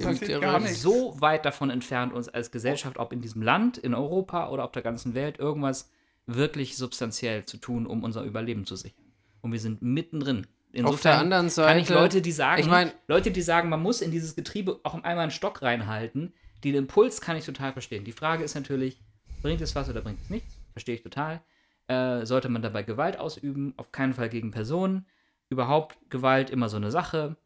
[0.00, 0.76] passiert sind.
[0.76, 4.72] So weit davon entfernt, uns als Gesellschaft, ob in diesem Land, in Europa oder auf
[4.72, 5.90] der ganzen Welt, irgendwas
[6.26, 9.04] wirklich substanziell zu tun, um unser Überleben zu sichern.
[9.40, 10.46] Und wir sind mittendrin.
[10.82, 13.80] Auf der anderen kann ich Seite- Leute, die sagen, ich mein- Leute, die sagen, man
[13.82, 18.04] muss in dieses Getriebe auch einmal einen Stock reinhalten, den Impuls kann ich total verstehen.
[18.04, 19.00] Die Frage ist natürlich,
[19.42, 20.54] bringt es was oder bringt es nichts?
[20.72, 21.40] Verstehe ich total.
[21.88, 23.72] Äh, sollte man dabei Gewalt ausüben?
[23.76, 25.06] Auf keinen Fall gegen Personen.
[25.48, 27.36] Überhaupt Gewalt immer so eine Sache.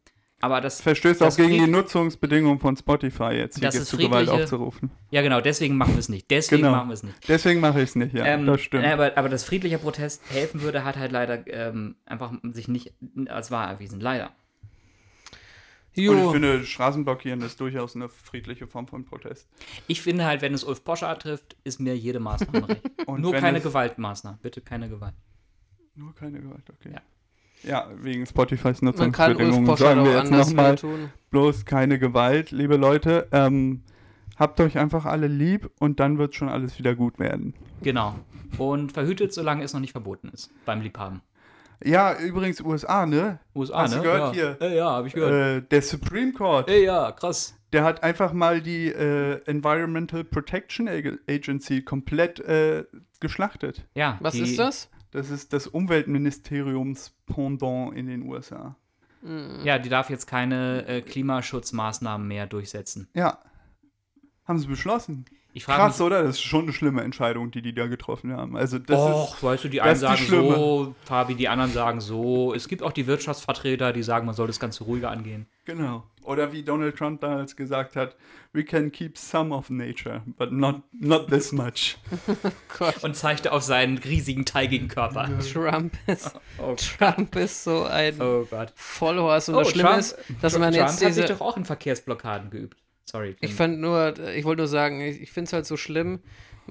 [0.41, 3.89] Aber das verstößt das auch gegen die Nutzungsbedingungen von Spotify jetzt, hier Das jetzt ist
[3.89, 4.89] zu Gewalt aufzurufen.
[5.11, 6.29] Ja, genau, deswegen machen wir es nicht.
[6.31, 6.75] Deswegen Genau.
[6.75, 7.15] machen wir es nicht.
[7.29, 8.83] Deswegen mache ich es nicht, ja, Ähm, das stimmt.
[8.83, 12.93] äh, Aber, aber dass friedlicher Protest helfen würde, hat halt leider ähm, einfach sich nicht
[13.27, 13.99] als wahr erwiesen.
[14.01, 14.31] Leider.
[15.93, 19.47] Und ich Jo, finde, Straßenblockieren ist durchaus eine friedliche Form von Protest.
[19.87, 22.81] Ich finde halt, wenn es Ulf Poschardt trifft, ist mir jede Maßnahme recht.
[23.05, 24.39] Und Nur keine Gewaltmaßnahmen.
[24.41, 25.13] Bitte keine Gewalt.
[25.95, 26.93] Nur keine Gewalt, okay.
[26.93, 27.01] Ja.
[27.63, 31.11] Ja, wegen Spotifys man kann Ulf Nutzungsbedingungen auch wir jetzt nochmal tun.
[31.29, 33.27] bloß keine Gewalt, liebe Leute.
[33.31, 33.83] Ähm,
[34.37, 37.53] habt euch einfach alle lieb und dann wird schon alles wieder gut werden.
[37.83, 38.15] Genau.
[38.57, 40.49] Und verhütet, solange es noch nicht verboten ist.
[40.65, 41.21] Beim Liebhaben.
[41.83, 43.39] Ja, übrigens USA, ne?
[43.55, 44.03] USA, Hast du ne?
[44.03, 44.55] gehört ja.
[44.57, 44.57] hier?
[44.61, 45.63] Äh, ja, hab ich gehört.
[45.63, 47.55] Äh, der Supreme Court, Ey, ja, krass.
[47.73, 52.83] der hat einfach mal die äh, Environmental Protection Ag- Agency komplett äh,
[53.19, 53.83] geschlachtet.
[53.95, 54.89] Ja, Was die, ist das?
[55.11, 58.75] Das ist das Umweltministeriums Pendant in den USA.
[59.63, 63.07] Ja, die darf jetzt keine äh, Klimaschutzmaßnahmen mehr durchsetzen.
[63.13, 63.37] Ja.
[64.45, 65.25] Haben sie beschlossen.
[65.53, 66.23] Ich frage Krass, mich, oder?
[66.23, 68.55] Das ist schon eine schlimme Entscheidung, die die da getroffen haben.
[68.55, 70.55] Also das Och, ist, weißt du, die einen die sagen schlimme.
[70.55, 72.53] so, Fabi, die anderen sagen so.
[72.53, 75.45] Es gibt auch die Wirtschaftsvertreter, die sagen, man soll das Ganze ruhiger angehen.
[75.65, 76.03] genau.
[76.23, 78.15] Oder wie Donald Trump damals gesagt hat,
[78.53, 81.97] we can keep some of nature, but not, not this much.
[83.01, 85.29] Und zeigte auf seinen riesigen teigigen Körper.
[85.51, 88.71] Trump ist, Oh, Trump ist so ein oh Gott.
[88.75, 89.49] Vollhorst.
[89.49, 91.25] Und Oh, das Schlimme Trump- ist, dass Trump man jetzt hat sich diese...
[91.25, 92.77] doch auch in Verkehrsblockaden geübt.
[93.05, 93.35] Sorry.
[93.35, 93.49] Tim.
[93.49, 96.19] Ich fand nur, ich wollte nur sagen, ich, ich finde es halt so schlimm.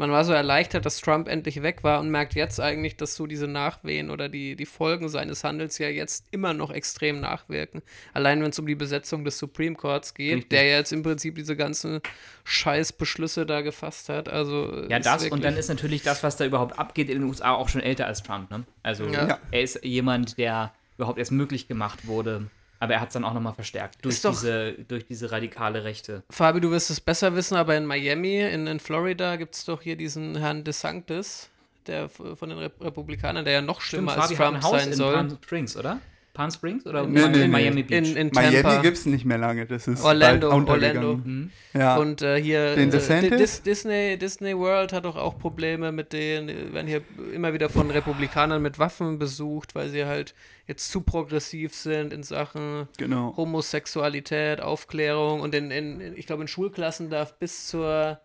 [0.01, 3.27] Man war so erleichtert, dass Trump endlich weg war und merkt jetzt eigentlich, dass so
[3.27, 7.83] diese Nachwehen oder die, die Folgen seines Handels ja jetzt immer noch extrem nachwirken.
[8.15, 10.49] Allein wenn es um die Besetzung des Supreme Courts geht, Richtig.
[10.49, 12.01] der ja jetzt im Prinzip diese ganzen
[12.45, 14.31] Scheißbeschlüsse da gefasst hat.
[14.31, 17.53] Also Ja, das und dann ist natürlich das, was da überhaupt abgeht in den USA,
[17.53, 18.51] auch schon älter als Trump.
[18.51, 18.65] Ne?
[18.83, 19.05] Also.
[19.05, 19.39] Ja.
[19.51, 22.47] er ist jemand, der überhaupt erst möglich gemacht wurde,
[22.81, 26.23] aber er hat es dann auch nochmal verstärkt durch diese, durch diese radikale Rechte.
[26.31, 29.83] Fabi, du wirst es besser wissen, aber in Miami, in, in Florida, gibt es doch
[29.83, 31.51] hier diesen Herrn DeSantis,
[31.87, 34.81] der von den Rep Republikanern, der ja noch schlimmer als Fabi hat Trump ein Haus
[34.81, 35.15] sein in soll.
[35.15, 36.01] Palm Springs, oder?
[36.33, 37.49] Palm Springs oder Nee, nee, nee.
[37.49, 38.11] Miami Beach?
[38.11, 38.51] In, in Tampa.
[38.51, 39.67] Miami gibt es nicht mehr lange.
[39.67, 40.51] Das ist Orlando.
[40.51, 41.17] Orlando.
[41.17, 41.51] Mhm.
[41.75, 41.97] Ja.
[41.97, 43.37] Und äh, hier Den äh?
[43.37, 47.03] Dis Disney, Disney World hat doch auch Probleme mit denen, werden hier
[47.35, 50.35] immer wieder von Republikanern mit Waffen besucht, weil sie halt
[50.67, 53.37] jetzt zu progressiv sind in Sachen genau.
[53.37, 58.21] Homosexualität, Aufklärung und in, in, in ich glaube in Schulklassen darf bis zur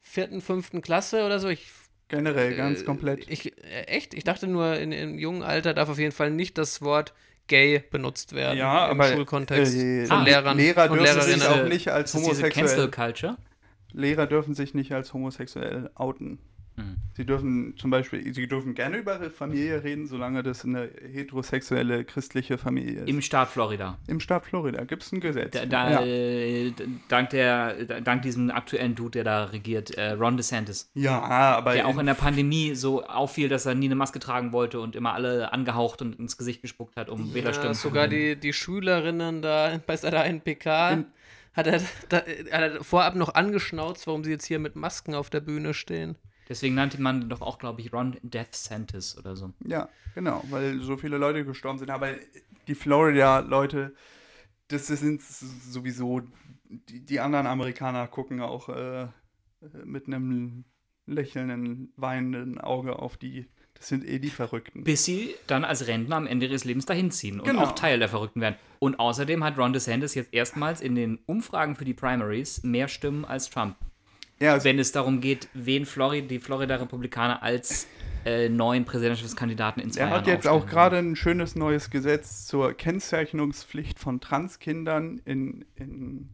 [0.00, 1.68] vierten, fünften Klasse oder so, ich
[2.08, 3.28] Generell, ganz äh, komplett.
[3.28, 4.14] Ich, äh, echt?
[4.14, 7.12] Ich dachte nur, in, im jungen Alter darf auf jeden Fall nicht das Wort
[7.48, 11.36] gay benutzt werden ja, im aber Schulkontext äh, von Ah, Lehrern Lehrer und dürfen sich
[11.36, 11.64] Lehrerinnen.
[11.64, 12.90] auch nicht als Cancel homosexuell.
[12.90, 13.36] Culture.
[13.92, 16.38] Lehrer dürfen sich nicht als homosexuell outen.
[16.76, 16.96] Mhm.
[17.14, 22.04] Sie dürfen zum Beispiel, sie dürfen gerne über ihre Familie reden, solange das eine heterosexuelle
[22.04, 23.08] christliche Familie ist.
[23.08, 23.98] Im Staat Florida.
[24.06, 25.52] Im Staat Florida gibt es ein Gesetz.
[25.52, 26.04] Da, da, ja.
[26.04, 26.72] äh,
[27.08, 31.86] dank, der, dank diesem aktuellen Dude, der da regiert, äh, Ron DeSantis, ja, aber der
[31.86, 35.14] auch in- der Pandemie so auffiel, dass er nie eine Maske tragen wollte und immer
[35.14, 38.34] alle angehaucht und ins Gesicht gespuckt hat, um Wählerstimmen Ja, zu sogar gewinnen.
[38.40, 41.06] die, die Schülerinnen da bei seiner NPK In-
[41.54, 45.30] hat er, da, hat er vorab noch angeschnauzt, warum sie jetzt hier mit Masken auf
[45.30, 46.16] der Bühne stehen.
[46.48, 49.52] Deswegen nannte man doch auch, glaube ich, Ron Death Santis oder so.
[49.66, 51.90] Ja, genau, weil so viele Leute gestorben sind.
[51.90, 52.10] Aber
[52.68, 53.94] die Florida-Leute,
[54.68, 56.22] das sind sowieso,
[56.68, 59.08] die, die anderen Amerikaner gucken auch äh,
[59.84, 60.64] mit einem
[61.06, 63.46] lächelnden, weinenden Auge auf die.
[63.74, 64.84] Das sind eh die Verrückten.
[64.84, 67.62] Bis sie dann als Rentner am Ende ihres Lebens dahin ziehen und Genau.
[67.64, 68.56] auch Teil der Verrückten werden.
[68.78, 73.24] Und außerdem hat Ron DeSantis jetzt erstmals in den Umfragen für die Primaries mehr Stimmen
[73.26, 73.76] als Trump.
[74.40, 77.86] Ja, wenn es darum geht, wen Florida, die Florida-Republikaner als
[78.24, 82.46] äh, neuen Präsidentschaftskandidaten in zwei Er Jahren hat jetzt auch gerade ein schönes neues Gesetz
[82.46, 86.30] zur Kennzeichnungspflicht von Transkindern in, in,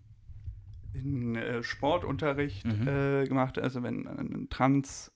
[0.94, 2.88] in äh, Sportunterricht Mhm.
[2.88, 3.58] äh, gemacht.
[3.58, 5.12] Also wenn ein Trans-Kind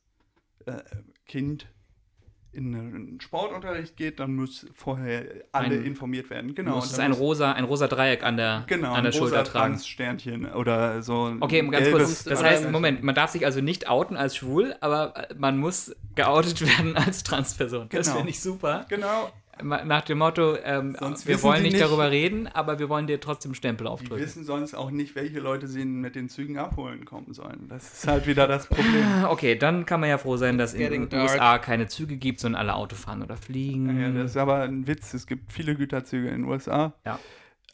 [2.57, 6.55] in einen Sportunterricht geht, dann muss vorher alle Ein- informiert werden.
[6.55, 9.19] Genau, muss und es ein rosa, ein rosa Dreieck an der, genau, an der ein
[9.19, 9.75] rosa Schulter tragen.
[9.75, 11.27] Trans-Sternchen oder so.
[11.27, 12.25] ein Okay, ganz kurz.
[12.25, 16.61] Das heißt, Moment, man darf sich also nicht outen als schwul, aber man muss geoutet
[16.79, 17.89] werden als Transperson.
[17.91, 18.17] Das Genau.
[18.17, 18.87] finde ich super.
[18.89, 19.31] Genau.
[19.63, 23.19] Nach dem Motto, ähm, Sonst wir wollen nicht, nicht- darüber reden, aber wir wollen dir
[23.21, 24.23] trotzdem Stempel Die aufdrücken.
[24.23, 27.67] wissen sonst auch nicht, welche Leute sie mit den Zügen abholen kommen sollen.
[27.69, 28.85] Das ist halt wieder das Problem.
[29.29, 31.23] Okay, dann kann man ja froh sein, dass in den dark.
[31.31, 33.99] USA keine Züge gibt, sondern alle Auto fahren oder fliegen.
[34.01, 35.15] Ja, das ist aber ein Witz.
[35.15, 36.93] Es gibt viele Güterzüge in den USA.
[37.07, 37.19] Ja.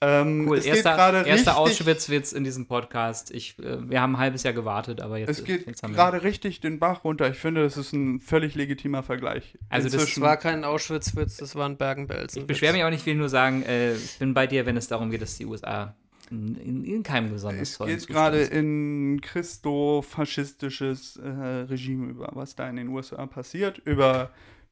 [0.05, 3.31] Ähm, Cool, es geht erster, gerade erster richtig, Auschwitz-Witz in diesem Podcast.
[3.31, 5.97] Ich, äh, wir haben ein halbes Jahr gewartet, aber jetzt, Es geht jetzt haben wir.
[5.97, 7.31] gerade richtig den Bach runter.
[7.31, 9.57] Ich finde, das ist ein völlig legitimer Vergleich.
[9.69, 12.41] Also das Das war kein Auschwitz-Witz, das war ein Bergen-Belsen.
[12.43, 14.89] Ich beschwere mich auch nicht, will nur sagen, äh, ich bin bei dir, wenn es
[14.89, 15.95] darum geht, dass die USA
[16.31, 21.29] in, in, in keinem besonders es tollen geht gerade in christo-faschistisches äh,
[21.69, 24.31] Regime über, was da in den USA passiert, über,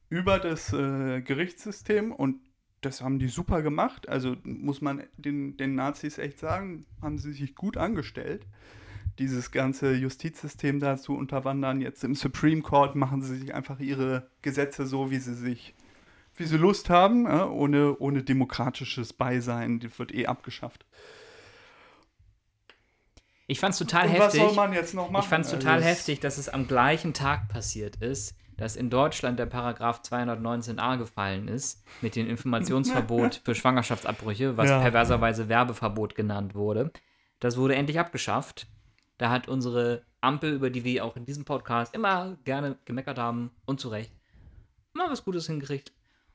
[0.09, 2.37] über das äh, Gerichtssystem und
[2.81, 4.09] das haben die super gemacht.
[4.09, 8.45] Also muss man den, den Nazis echt sagen, haben sie sich gut angestellt.
[9.19, 11.79] Dieses ganze Justizsystem da zu unterwandern.
[11.81, 15.75] Jetzt im Supreme Court machen sie sich einfach ihre Gesetze so, wie sie sich,
[16.35, 19.79] wie sie Lust haben, ohne, ohne demokratisches Beisein.
[19.79, 20.85] Die wird eh abgeschafft.
[23.47, 24.41] Ich fand es total Und was heftig.
[24.41, 25.23] soll man jetzt noch machen?
[25.23, 28.75] Ich fand es Also total es- heftig, dass es am gleichen Tag passiert ist, dass
[28.75, 34.79] in Deutschland der Paragraph 219a gefallen ist, mit dem Informationsverbot für Schwangerschaftsabbrüche, was Ja.
[34.79, 36.91] perverserweise Werbeverbot genannt wurde.
[37.39, 38.67] Das wurde endlich abgeschafft.
[39.17, 43.49] Da hat unsere Ampel, über die wir auch in diesem Podcast immer gerne gemeckert haben,
[43.65, 44.13] und zu Recht,
[44.93, 45.91] mal was Gutes hingekriegt.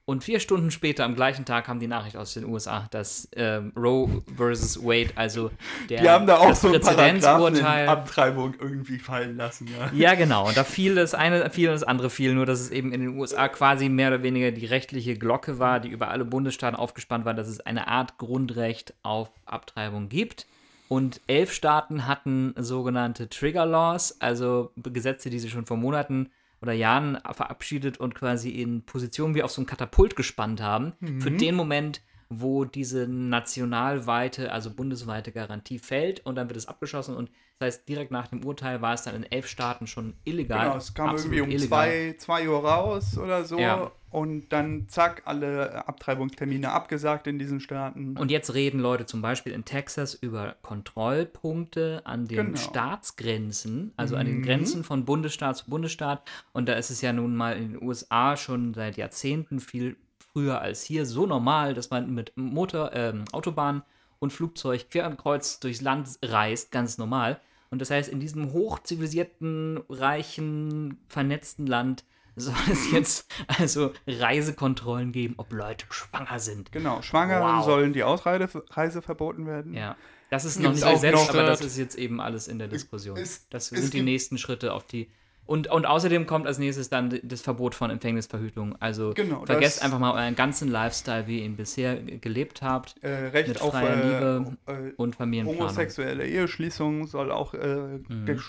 [0.09, 3.73] Und vier Stunden später, am gleichen Tag, kam die Nachricht aus den USA, dass ähm,
[3.77, 5.51] Roe versus Wade, also
[5.91, 7.89] der Die haben da auch so ein Präzedenzurteil.
[7.89, 9.91] Abtreibung irgendwie fallen lassen, ja.
[9.93, 10.47] Ja, genau.
[10.47, 13.19] Und da fiel das eine, fiel das andere fiel, nur dass es eben in den
[13.19, 17.35] USA quasi mehr oder weniger die rechtliche Glocke war, die über alle Bundesstaaten aufgespannt war,
[17.35, 20.47] dass es eine Art Grundrecht auf Abtreibung gibt.
[20.87, 26.31] Und elf Staaten hatten sogenannte Trigger Laws, also Gesetze, die sie schon vor Monaten
[26.63, 31.31] oder Jahren verabschiedet und quasi in Positionen wie auf so ein Katapult gespannt haben, für
[31.31, 37.31] den Moment, wo diese nationalweite, also bundesweite Garantie fällt und dann wird es abgeschossen und
[37.59, 40.67] das heißt, direkt nach dem Urteil war es dann in elf Staaten schon illegal.
[40.67, 41.69] Genau, es kam irgendwie um illegal.
[41.69, 43.59] zwei, zwei Uhr raus oder so.
[43.59, 43.91] Ja.
[44.17, 48.17] Und dann zack, alle Abtreibungstermine abgesagt in diesen Staaten.
[48.17, 52.57] Und jetzt reden Leute zum Beispiel in Texas über Kontrollpunkte an den Genau.
[52.57, 54.43] Staatsgrenzen, also an den Mhm.
[54.43, 56.23] Grenzen von Bundesstaat zu Bundesstaat.
[56.55, 59.97] Und da ist es ja nun mal in den USA schon seit Jahrzehnten viel
[60.33, 63.83] früher als hier so normal, dass man mit Motor, ähm, Autobahn
[64.19, 67.39] und Flugzeug quer und kreuz durchs Land reist, ganz normal.
[67.69, 72.05] Und das heißt, in diesem hochzivilisierten, reichen, vernetzten Land
[72.37, 73.27] soll es jetzt
[73.59, 76.71] also Reisekontrollen geben, ob Leute schwanger sind.
[76.73, 77.65] genau, Schwangeren Wow.
[77.65, 79.75] sollen die Ausreise Reise verboten werden.
[79.75, 79.97] Ja.
[80.31, 83.17] Das ist noch nicht gesetzt, noch aber das ist jetzt eben alles in der Diskussion.
[83.17, 85.09] Es- das sind die nächsten Schritte auf die.
[85.45, 88.75] Und, und außerdem kommt als nächstes dann das Verbot von Empfängnisverhütung.
[88.81, 93.29] Also Genau, vergesst einfach mal euren ganzen Lifestyle, wie ihr ihn bisher gelebt habt Äh,
[93.29, 95.69] Recht Mit auf freier äh, Liebe äh, und Familienplanung.
[95.69, 98.41] homosexuelle Eheschließung soll auch äh, Mhm.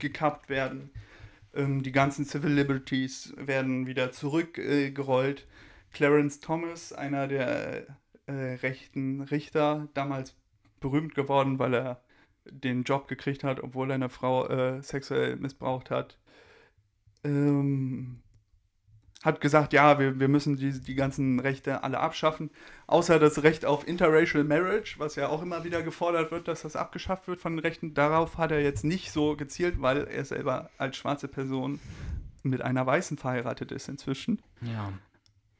[0.00, 0.90] gekappt werden.
[1.56, 5.40] Ähm, die ganzen Civil Liberties werden wieder zurückgerollt.
[5.40, 5.44] Äh.
[5.92, 7.86] Clarence Thomas, einer der
[8.26, 10.36] äh, rechten Richter, damals
[10.80, 12.02] berühmt geworden, weil er
[12.44, 16.18] den Job gekriegt hat, obwohl er eine Frau äh, sexuell missbraucht hat,
[17.24, 18.20] ähm,
[19.26, 22.48] hat gesagt, ja, wir, wir müssen die, die ganzen Rechte alle abschaffen,
[22.86, 26.76] außer das Recht auf Interracial Marriage, was ja auch immer wieder gefordert wird, dass das
[26.76, 27.92] abgeschafft wird von den Rechten.
[27.92, 31.78] Darauf hat er jetzt nicht so gezielt, weil er selber als schwarze Person
[32.42, 34.40] mit einer Weißen verheiratet ist inzwischen.
[34.62, 34.92] Ja.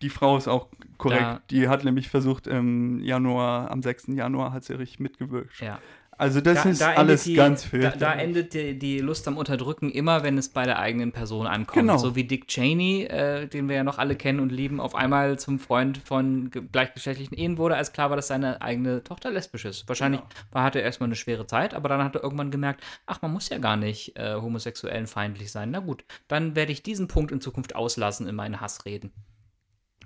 [0.02, 1.20] Die Frau ist auch korrekt.
[1.22, 4.08] Da- die hat nämlich versucht, im Januar, am 6.
[4.14, 5.60] Januar hat sie richtig mitgewirkt.
[5.60, 5.78] ja.
[6.18, 7.98] Also das ist endet alles die, ganz da, fürchterlich.
[7.98, 11.76] da endet die, die Lust am Unterdrücken immer, wenn es bei der eigenen Person ankommt.
[11.76, 11.98] Genau.
[11.98, 15.38] So wie Dick Cheney, äh, den wir ja noch alle kennen und lieben, auf einmal
[15.38, 19.66] zum Freund von ge- gleichgeschlechtlichen Ehen wurde, als klar war, dass seine eigene Tochter lesbisch
[19.66, 19.86] ist.
[19.88, 20.30] Wahrscheinlich Genau.
[20.52, 23.32] war, hatte er erstmal eine schwere Zeit, aber dann hat er irgendwann gemerkt, ach, man
[23.32, 25.70] muss ja gar nicht äh, homosexuellen feindlich sein.
[25.70, 29.12] Na gut, dann werde ich diesen Punkt in Zukunft auslassen in meinen Hassreden.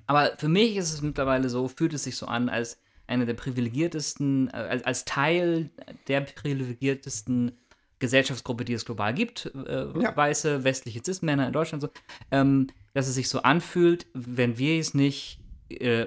[0.09, 2.81] Aber für mich ist es mittlerweile so, fühlt es sich so an, als
[3.11, 5.71] eine der privilegiertesten, äh, als, als Teil
[6.09, 7.53] der privilegiertesten
[7.99, 10.17] Gesellschaftsgruppe, die es global gibt, äh, Ja.
[10.17, 11.91] weiße westliche Cis-Männer in Deutschland so,
[12.31, 16.07] ähm, dass es sich so anfühlt, wenn wir es nicht äh,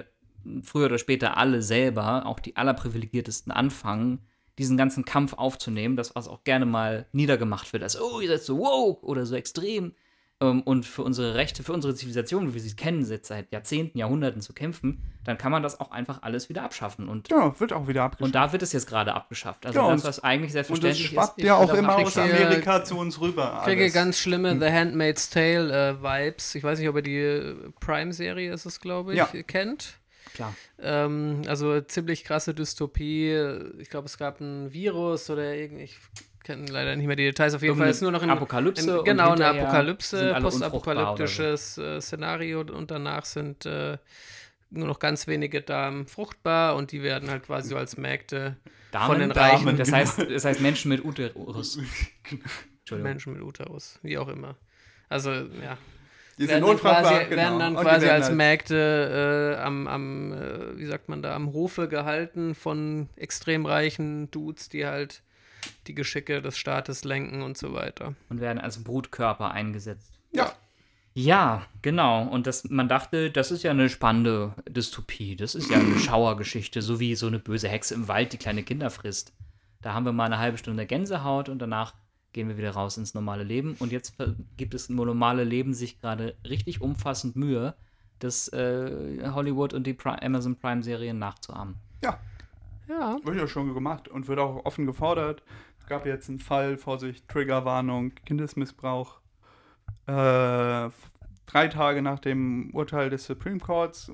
[0.62, 4.18] früher oder später alle selber, auch die allerprivilegiertesten, anfangen,
[4.58, 8.42] diesen ganzen Kampf aufzunehmen, das was auch gerne mal niedergemacht wird, als oh, ihr seid
[8.42, 9.94] so woke oder so extrem.
[10.40, 13.96] Ähm, und für unsere Rechte, für unsere Zivilisation, wie wir sie kennen, jetzt seit Jahrzehnten,
[13.98, 17.08] Jahrhunderten zu kämpfen, dann kann man das auch einfach alles wieder abschaffen.
[17.08, 18.26] Und, ja, wird auch wieder abgeschafft.
[18.26, 19.64] und da wird es jetzt gerade abgeschafft.
[19.64, 21.44] Also Ja, das, und- was eigentlich Und das selbstverständlich schwappt ist.
[21.46, 22.18] ja auch immer aus.
[22.18, 23.58] Amerika Amerika zu uns rüber.
[23.60, 26.54] Ich kriege ganz schlimme The Handmaid's Tale äh, Vibes.
[26.56, 29.26] Ich weiß nicht, ob ihr die äh, Prime-Serie ist es, glaube ich, Ja.
[29.46, 29.98] kennt.
[30.34, 30.52] Klar.
[30.82, 33.36] Ähm, also ziemlich krasse Dystopie.
[33.78, 35.90] Ich glaube, es gab ein Virus oder irgendwie.
[36.44, 37.54] Ich kenne leider nicht mehr die Details.
[37.54, 42.60] Auf jeden Fall ist nur noch in, Apokalypse in genau eine Apokalypse, postapokalyptisches äh, Szenario
[42.60, 43.96] und danach sind äh,
[44.68, 48.58] nur noch ganz wenige Damen fruchtbar und die werden halt quasi so als Mägde
[48.90, 49.78] Damen, von den Damen, Reichen.
[49.78, 51.78] Das heißt, das heißt Menschen mit Uterus.
[52.80, 53.10] Entschuldigung.
[53.10, 54.56] Menschen mit Uterus, wie auch immer.
[55.08, 55.78] Also, ja.
[56.36, 57.36] Die sind werden dann unfruchtbar, quasi, genau.
[57.36, 61.34] werden dann quasi werden als halt- Mägde äh, am, am äh, wie sagt man da,
[61.34, 65.22] am Hofe gehalten von extrem reichen Dudes, die halt
[65.86, 68.14] die Geschicke des Staates lenken und so weiter.
[68.28, 70.12] Und werden als Brutkörper eingesetzt.
[70.32, 70.52] Ja,
[71.14, 72.26] Ja, genau.
[72.26, 75.36] Und das, man dachte, das ist ja eine spannende Dystopie.
[75.36, 78.62] Das ist ja eine Schauergeschichte, so wie so eine böse Hexe im Wald, die kleine
[78.64, 79.32] Kinder frisst.
[79.80, 81.94] Da haben wir mal eine halbe Stunde Gänsehaut und danach
[82.32, 83.76] gehen wir wieder raus ins normale Leben.
[83.78, 87.74] Und jetzt ver- gibt es im normale Leben sich gerade richtig umfassend Mühe,
[88.18, 91.76] das äh, Hollywood und die Pri Amazon Prime-Serien nachzuahmen.
[92.02, 92.18] ja,
[92.88, 93.16] Ja.
[93.22, 95.42] wird ja schon gemacht und wird auch offen gefordert.
[95.80, 99.20] Es gab jetzt einen Fall, Vorsicht, Triggerwarnung, Kindesmissbrauch.
[100.06, 100.90] Äh,
[101.46, 104.10] drei Tage nach dem Urteil des Supreme Courts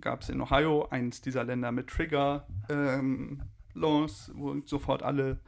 [0.00, 3.42] gab es in Ohio eins dieser Länder mit Trigger ähm,
[3.74, 5.38] wo sofort alle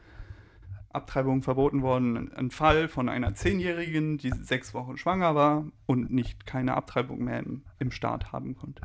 [0.92, 2.32] Abtreibung verboten worden.
[2.34, 7.40] Ein Fall von einer Zehnjährigen, die sechs Wochen schwanger war und nicht keine Abtreibung mehr
[7.40, 8.82] im, im Staat haben konnte.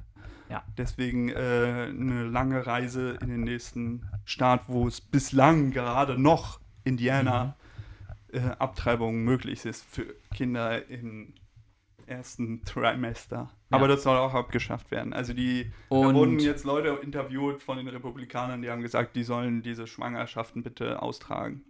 [0.50, 0.64] Ja.
[0.78, 7.56] Deswegen äh, eine lange Reise in den nächsten Staat, wo es bislang gerade noch Indiana
[8.32, 11.34] äh, Abtreibung möglich ist für Kinder im
[12.06, 13.50] ersten Trimester.
[13.70, 15.14] Aber das soll auch abgeschafft werden.
[15.14, 19.62] Also die da wurden jetzt Leute interviewt von den Republikanern, die haben gesagt, die sollen
[19.62, 21.64] diese Schwangerschaften bitte austragen.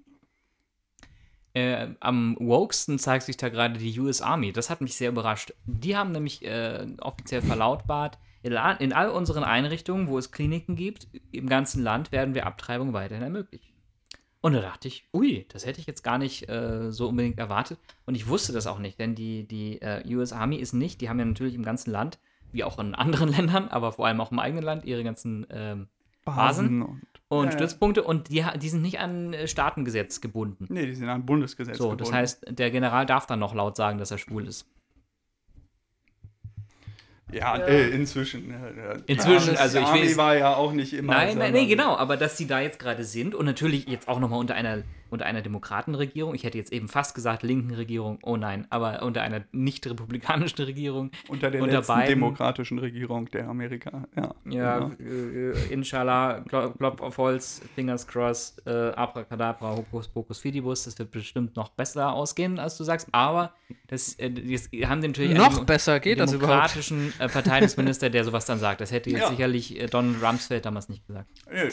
[1.53, 4.53] Äh, am wokesten zeigt sich da gerade die US Army.
[4.53, 5.53] Das hat mich sehr überrascht.
[5.65, 11.47] Die haben nämlich äh, offiziell verlautbart, in, all unseren Einrichtungen, wo es Kliniken gibt, im
[11.47, 13.73] ganzen Land werden wir Abtreibung weiterhin ermöglichen.
[14.41, 17.79] Und da dachte ich, ui, das hätte ich jetzt gar nicht äh, so unbedingt erwartet.
[18.05, 21.09] Und ich wusste das auch nicht, denn die, die äh, US Army ist nicht, die
[21.09, 22.19] haben ja natürlich im ganzen Land,
[22.51, 25.87] wie auch in anderen Ländern, aber vor allem auch im eigenen Land, ihre ganzen ähm,
[26.23, 27.01] Basen und.
[27.29, 27.57] und Ja, ja.
[27.57, 30.67] Stützpunkte und die, die sind nicht an äh, Staatengesetz gebunden.
[30.69, 32.15] Nee, die sind an Bundesgesetz So, das gebunden.
[32.15, 34.69] heißt, der General darf dann noch laut sagen, dass er schwul ist.
[37.31, 38.49] Ja, Äh, inzwischen.
[38.49, 38.55] ja,
[38.93, 38.99] ja.
[39.05, 41.13] Inzwischen, ja, also die ich will Army jetzt- war ja auch nicht immer.
[41.13, 44.19] Nein, nein, nee, genau, aber dass die da jetzt gerade sind und natürlich jetzt auch
[44.19, 48.37] nochmal unter einer, unter einer Demokratenregierung, ich hätte jetzt eben fast gesagt linken Regierung, oh
[48.37, 53.47] nein, aber unter einer nicht republikanischen Regierung, Unter der unter letzten beiden- demokratischen Regierung der
[53.47, 54.03] Amerika.
[54.15, 54.95] Ja, ja, genau.
[54.99, 61.55] äh, inshallah, Klopf auf Holz, Fingers crossed, äh, Abracadabra, Hokus Pokus Fidibus, das wird bestimmt
[61.55, 63.53] noch besser ausgehen, als du sagst, aber
[63.87, 68.23] das, äh, das haben die natürlich Noch einen besser geht das demokratischen äh, Verteidigungsminister, der
[68.23, 68.81] sowas dann sagt.
[68.81, 69.29] Das hätte jetzt Ja.
[69.29, 71.27] sicherlich äh, Donald Rumsfeld damals nicht gesagt.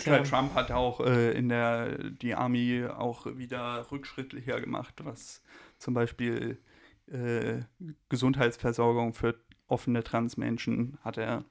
[0.05, 5.43] Ja, Trump hat auch äh, in der die Army auch wieder rückschrittlicher gemacht, was
[5.79, 6.59] zum Beispiel
[7.07, 7.61] äh,
[8.09, 9.35] Gesundheitsversorgung für
[9.67, 11.45] offene Transmenschen hat er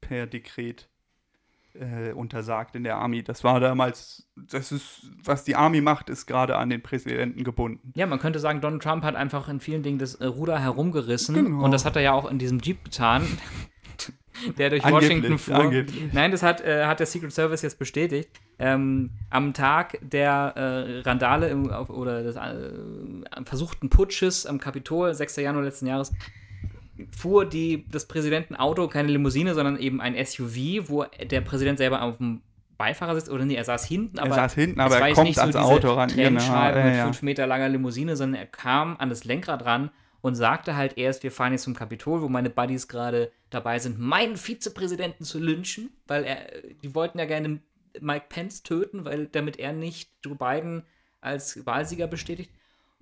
[0.00, 0.88] per Dekret
[1.74, 3.22] äh, untersagt in der Army.
[3.22, 7.92] Das war damals, das ist, was die Army macht, ist gerade an den Präsidenten gebunden.
[7.96, 11.34] Ja, man könnte sagen, Donald Trump hat einfach in vielen Dingen das äh, Ruder herumgerissen.
[11.34, 11.64] Genau.
[11.64, 13.26] Und das hat er ja auch in diesem Jeep getan,
[14.58, 15.54] der durch Washington fuhr.
[15.54, 16.12] angeblich.
[16.12, 18.30] Nein, das hat, äh, hat der Secret Service jetzt bestätigt.
[18.58, 25.14] Ähm, am Tag der äh, Randale im, auf, oder des äh, versuchten Putsches am Kapitol,
[25.14, 25.36] 6.
[25.36, 26.12] Januar letzten Jahres,
[27.16, 32.18] fuhr die, das Präsidentenauto keine Limousine, sondern eben ein SUV, wo der Präsident selber auf
[32.18, 32.42] dem
[32.78, 35.56] Beifahrersitz, oder nee, er saß hinten, aber saß hinten, aber er kommt nicht so ans
[35.56, 36.08] diese Auto ran.
[36.08, 37.04] Genau, Trennscheibe ja, mit ja.
[37.04, 39.90] fünf Meter langer Limousine, sondern er kam an das Lenkrad ran
[40.22, 43.98] und sagte halt erst, wir fahren jetzt zum Kapitol, wo meine Buddies gerade dabei sind,
[43.98, 47.60] meinen Vizepräsidenten zu lynchen, weil er, die wollten ja gerne
[48.00, 50.84] Mike Pence töten, weil damit er nicht Joe Biden
[51.20, 52.50] als Wahlsieger bestätigt.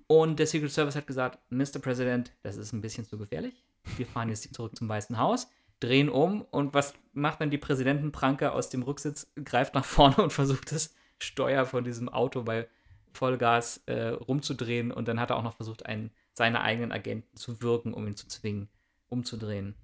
[0.07, 1.79] Und der Secret Service hat gesagt, Mr.
[1.81, 3.63] President, das ist ein bisschen zu gefährlich.
[3.95, 5.47] Wir fahren jetzt zurück zum Weißen Haus,
[5.79, 9.31] drehen um und was macht dann die Präsidentenpranke aus dem Rücksitz?
[9.43, 12.67] Greift nach vorne und versucht das Steuer von diesem Auto bei
[13.13, 16.11] Vollgas äh, rumzudrehen und dann hat er auch noch versucht, einen
[16.41, 18.67] seiner eigenen Agenten zu wirken, um ihn zu zwingen,
[19.09, 19.75] umzudrehen.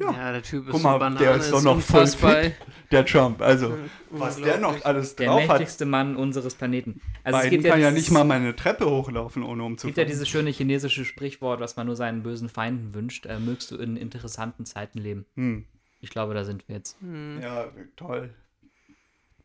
[0.00, 2.54] Ja, der Typ ist Guck so mal, Banane, der ist doch noch voll fit,
[2.92, 3.42] der Trump.
[3.42, 3.76] Also,
[4.10, 5.48] was der noch alles Der drauf hat.
[5.58, 7.00] mächtigste Mann unseres Planeten.
[7.24, 9.66] Also es Biden gibt ja kann ja dieses- nicht mal meine Treppe hochlaufen, ohne Es
[9.66, 9.88] umzufallen.
[9.94, 13.26] gibt ja dieses schöne chinesische Sprichwort, was man nur seinen bösen Feinden wünscht.
[13.26, 15.26] Äh, mögst du in interessanten Zeiten leben.
[15.34, 15.64] Hm.
[16.00, 16.96] Ich glaube, da sind wir jetzt.
[17.42, 17.66] Ja,
[17.96, 18.32] toll.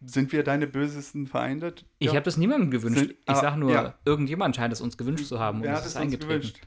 [0.06, 1.74] Sind wir deine bösesten Feinde?
[1.99, 2.14] Ich ja.
[2.16, 2.99] habe das niemandem gewünscht.
[2.99, 3.93] Sind- ich ah, sag nur, ja.
[4.06, 5.62] irgendjemand scheint es uns gewünscht zu haben.
[5.64, 6.30] Wer und hat es es ist uns eingetreten.
[6.41, 6.60] gewünscht?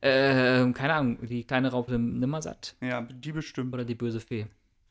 [0.00, 3.74] Äh, keine Ahnung, die kleine Raupe Nimmersatt Ja, die bestimmt.
[3.74, 4.46] oder die böse Fee.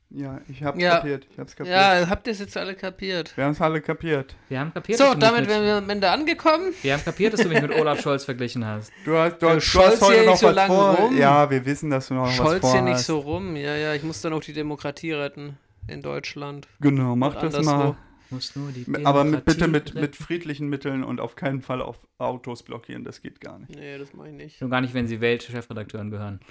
[0.09, 0.97] Ja, ich hab's Ja.
[0.97, 1.27] kapiert.
[1.31, 1.75] Ich hab's kapiert.
[1.75, 3.35] Ja, habt ihr es jetzt alle kapiert?
[3.35, 4.35] Wir haben's alle kapiert.
[4.47, 6.73] Wir haben kapiert, So, damit mit, wären wir am Ende angekommen.
[6.81, 8.91] wir haben kapiert, dass du mich mit Olaf Scholz verglichen hast.
[9.03, 10.93] Du hast, du, hast- du Scholz hast heute hier noch nicht so was lange vor.
[10.95, 11.17] rum.
[11.17, 12.73] Ja, wir wissen, dass du noch was Scholz vorhast.
[12.73, 13.55] hier nicht so rum.
[13.57, 16.67] Ja, ja, ich muss dann auch die Demokratie retten in Deutschland.
[16.79, 17.73] Genau, mach das mal.
[17.73, 17.95] anderswo.
[18.29, 21.99] Muss nur die Aber mit, bitte mit, mit friedlichen Mitteln und auf keinen Fall auf
[22.17, 23.05] Autos blockieren.
[23.05, 23.73] Das geht gar nicht.
[23.73, 24.57] Nee, das mache ich nicht.
[24.57, 26.41] Schon gar nicht, wenn sie Weltchefredakteuren gehören.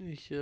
[0.00, 0.36] Ich äh,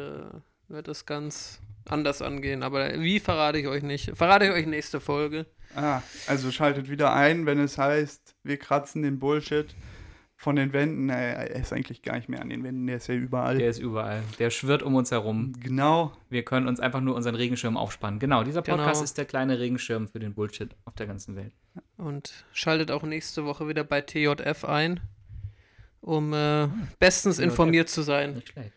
[0.69, 2.63] werde das ganz anders angehen.
[2.63, 4.15] Aber wie verrate ich euch nicht?
[4.15, 5.47] Verrate ich euch nächste Folge.
[5.75, 9.75] Ah, also schaltet wieder ein, wenn es heißt, wir kratzen den Bullshit
[10.43, 11.09] von den Wänden.
[11.09, 13.59] Er ist eigentlich gar nicht mehr an den Wänden, der ist ja überall.
[13.59, 14.23] Der ist überall.
[14.41, 15.53] Der schwirrt um uns herum.
[15.61, 16.13] genau.
[16.31, 18.19] Wir können uns einfach nur unseren Regenschirm aufspannen.
[18.19, 19.05] Genau, dieser Podcast Genau.
[19.05, 21.53] ist der kleine Regenschirm für den Bullshit auf der ganzen Welt.
[21.97, 24.99] Und schaltet auch nächste Woche wieder bei TJF ein,
[26.01, 26.69] um äh,
[26.99, 27.45] bestens TJF.
[27.45, 28.35] informiert zu sein.
[28.35, 28.73] Nicht schlecht.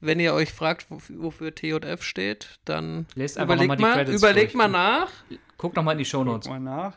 [0.00, 4.68] Wenn ihr euch fragt, wofür, wofür TJF steht, dann Lest überlegt mal, Credits überlegt mal
[4.68, 5.10] nach.
[5.58, 6.46] Guck nochmal in die Shownotes.
[6.48, 6.96] Guck mal nach.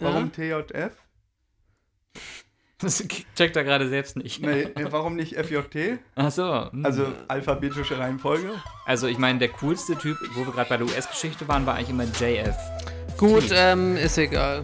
[0.00, 0.06] Ja.
[0.06, 0.92] Warum TJF?
[2.80, 3.02] Das
[3.34, 4.40] checkt er gerade selbst nicht.
[4.40, 5.98] Nee, warum nicht FJT?
[6.14, 6.70] Ach so.
[6.70, 6.84] Hm.
[6.84, 8.50] Also alphabetische Reihenfolge.
[8.86, 11.90] Also ich meine, der coolste Typ, wo wir gerade bei der US-Geschichte waren, war eigentlich
[11.90, 12.56] immer JF.
[13.16, 14.62] Gut, ähm, ist egal.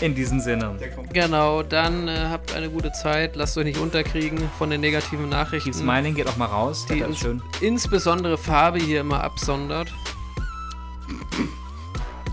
[0.00, 0.76] In diesem Sinne.
[1.12, 3.36] Genau, dann äh, habt eine gute Zeit.
[3.36, 5.70] Lasst euch nicht unterkriegen von den negativen Nachrichten.
[5.70, 6.84] Die Smiling geht auch mal raus.
[6.90, 7.40] Die ins schön.
[7.60, 9.94] insbesondere Farbe hier immer absondert.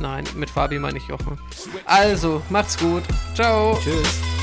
[0.01, 1.39] Nein, mit Fabi meine ich Jochen.
[1.85, 3.03] Also, macht's gut.
[3.35, 3.79] Ciao.
[3.83, 4.40] Tschüss.